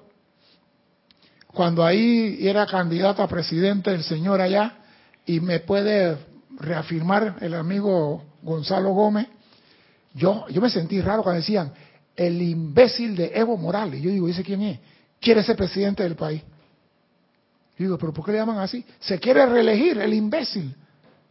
[1.47, 4.77] cuando ahí era candidato a presidente el señor allá,
[5.25, 6.17] y me puede
[6.59, 9.27] reafirmar el amigo Gonzalo Gómez,
[10.13, 11.73] yo, yo me sentí raro cuando decían,
[12.15, 14.01] el imbécil de Evo Morales.
[14.01, 14.79] Yo digo, ¿dice quién es?
[15.19, 16.41] Quiere ser presidente del país.
[17.79, 18.85] Yo digo, ¿pero por qué le llaman así?
[18.99, 20.75] Se quiere reelegir, el imbécil.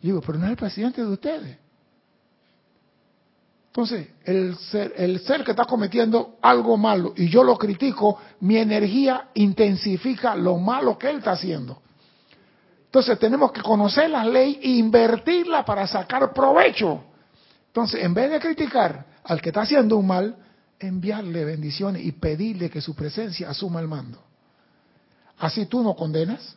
[0.00, 1.58] Yo digo, pero no es el presidente de ustedes.
[3.66, 8.56] Entonces, el ser, el ser que está cometiendo algo malo y yo lo critico, mi
[8.56, 11.82] energía intensifica lo malo que él está haciendo.
[12.86, 17.04] Entonces, tenemos que conocer la ley e invertirla para sacar provecho.
[17.66, 20.34] Entonces, en vez de criticar al que está haciendo un mal,
[20.78, 24.27] enviarle bendiciones y pedirle que su presencia asuma el mando.
[25.38, 26.56] Así tú no condenas,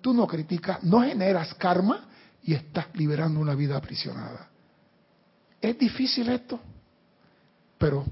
[0.00, 2.08] tú no criticas, no generas karma,
[2.44, 4.48] y estás liberando una vida aprisionada.
[5.60, 6.58] Es difícil esto,
[7.78, 8.04] pero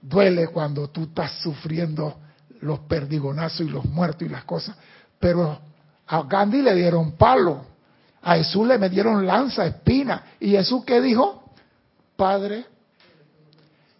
[0.00, 2.18] duele cuando tú estás sufriendo
[2.60, 4.76] los perdigonazos y los muertos y las cosas.
[5.18, 5.58] Pero
[6.06, 7.64] a Gandhi le dieron palo,
[8.20, 10.24] a Jesús le metieron lanza, espina.
[10.38, 11.54] ¿Y Jesús qué dijo?
[12.16, 12.66] Padre,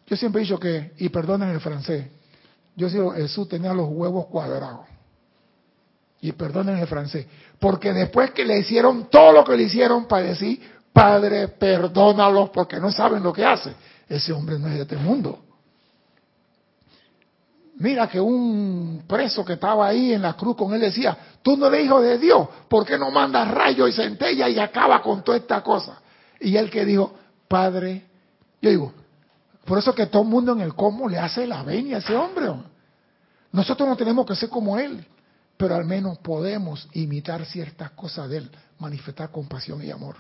[0.07, 2.09] yo siempre he dicho que, y perdonen el francés,
[2.79, 4.87] yo digo, Jesús tenía los huevos cuadrados.
[6.21, 7.27] Y perdonen el francés,
[7.59, 10.61] porque después que le hicieron todo lo que le hicieron para decir,
[10.93, 13.73] Padre, perdónalos porque no saben lo que hace,
[14.09, 15.41] ese hombre no es de este mundo.
[17.79, 21.67] Mira que un preso que estaba ahí en la cruz con él decía, tú no
[21.67, 25.39] eres hijo de Dios, ¿por qué no mandas rayos y centella y acaba con toda
[25.39, 26.01] esta cosa?
[26.41, 27.13] Y él que dijo,
[27.49, 28.05] Padre,
[28.61, 28.93] yo digo,
[29.69, 32.17] por eso que todo el mundo en el cómo le hace la venia a ese
[32.17, 32.51] hombre.
[33.53, 35.07] Nosotros no tenemos que ser como él,
[35.59, 40.17] pero al menos podemos imitar ciertas cosas de él, manifestar compasión y amor.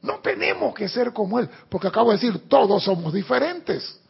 [0.00, 4.00] No tenemos que ser como él, porque acabo de decir, todos somos diferentes.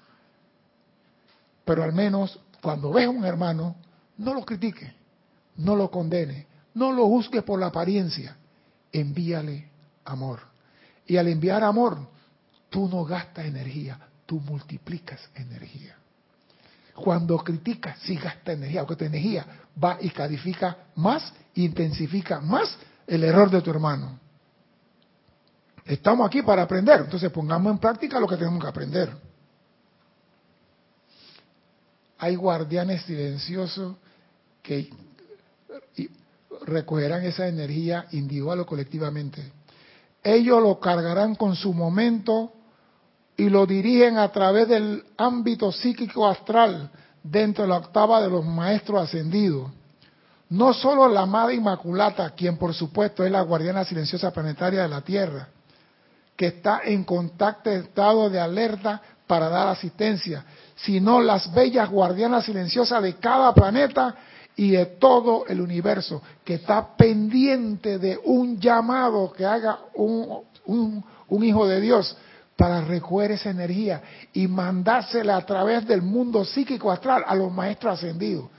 [1.64, 3.74] Pero al menos cuando ves a un hermano,
[4.16, 4.94] no lo critique,
[5.56, 8.36] no lo condene, no lo juzgue por la apariencia,
[8.92, 9.70] envíale
[10.04, 10.38] amor.
[11.04, 11.98] Y al enviar amor,
[12.68, 13.98] tú no gastas energía,
[14.30, 15.96] tú multiplicas energía.
[16.94, 19.44] Cuando criticas, sí gasta energía, porque tu energía
[19.82, 22.76] va y califica más, intensifica más
[23.08, 24.20] el error de tu hermano.
[25.84, 29.30] Estamos aquí para aprender, entonces pongamos en práctica lo que tenemos que aprender
[32.20, 33.96] hay guardianes silenciosos
[34.62, 34.90] que
[36.66, 39.52] recogerán esa energía individual o colectivamente.
[40.22, 42.52] Ellos lo cargarán con su momento
[43.40, 46.90] y lo dirigen a través del ámbito psíquico astral
[47.22, 49.70] dentro de la octava de los maestros ascendidos.
[50.50, 55.00] No solo la amada Inmaculata, quien por supuesto es la guardiana silenciosa planetaria de la
[55.00, 55.48] Tierra,
[56.36, 60.44] que está en contacto estado de alerta para dar asistencia,
[60.76, 64.16] sino las bellas guardianas silenciosas de cada planeta
[64.54, 71.44] y de todo el universo, que está pendiente de un llamado que haga un, un,
[71.44, 72.14] hijo de Dios
[72.60, 74.02] para recoger esa energía
[74.34, 78.50] y mandársela a través del mundo psíquico astral a los maestros ascendidos,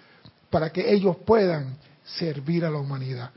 [0.49, 3.29] para que ellos puedan servir a la humanidad.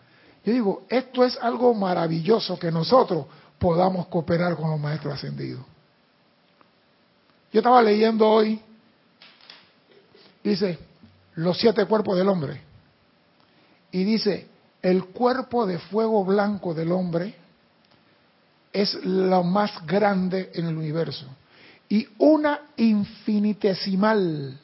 [0.43, 3.27] Yo digo, esto es algo maravilloso que nosotros
[3.59, 5.61] podamos cooperar con los maestros ascendidos.
[7.53, 8.59] Yo estaba leyendo hoy
[10.43, 10.79] dice
[11.35, 12.63] los siete cuerpos del hombre.
[13.93, 14.49] Y dice,
[14.81, 17.35] el cuerpo de fuego blanco del hombre
[18.75, 21.27] es lo más grande en el universo.
[21.89, 24.59] Y una infinitesimal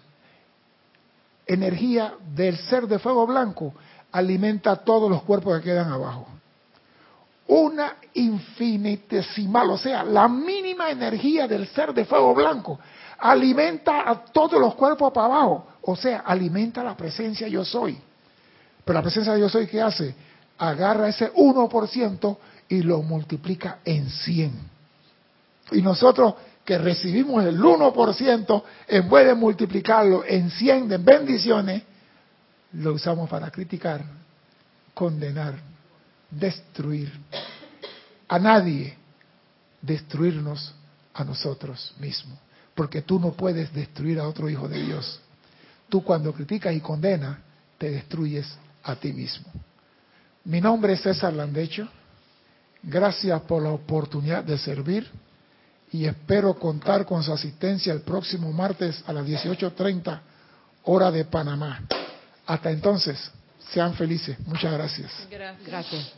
[1.46, 3.72] energía del ser de fuego blanco
[4.10, 6.26] alimenta todos los cuerpos que quedan abajo.
[7.46, 12.80] Una infinitesimal, o sea, la mínima energía del ser de fuego blanco
[13.18, 15.66] alimenta a todos los cuerpos para abajo.
[15.82, 17.96] O sea, alimenta la presencia yo soy.
[18.84, 20.14] Pero la presencia de yo soy, ¿qué hace?
[20.58, 22.36] Agarra ese 1%
[22.70, 24.52] y lo multiplica en 100.
[25.72, 31.82] Y nosotros que recibimos el 1%, en vez de multiplicarlo en 100 de bendiciones,
[32.72, 34.02] lo usamos para criticar,
[34.94, 35.54] condenar,
[36.30, 37.12] destruir.
[38.28, 38.96] A nadie,
[39.82, 40.74] destruirnos
[41.12, 42.38] a nosotros mismos
[42.80, 45.20] porque tú no puedes destruir a otro hijo de Dios.
[45.90, 47.36] Tú cuando criticas y condenas,
[47.76, 48.46] te destruyes
[48.82, 49.52] a ti mismo.
[50.44, 51.86] Mi nombre es César Landecho.
[52.82, 55.10] Gracias por la oportunidad de servir
[55.92, 60.20] y espero contar con su asistencia el próximo martes a las 18.30
[60.84, 61.82] hora de Panamá.
[62.46, 63.30] Hasta entonces,
[63.72, 64.38] sean felices.
[64.46, 65.12] Muchas gracias.
[65.30, 65.66] Gracias.
[65.66, 66.12] gracias.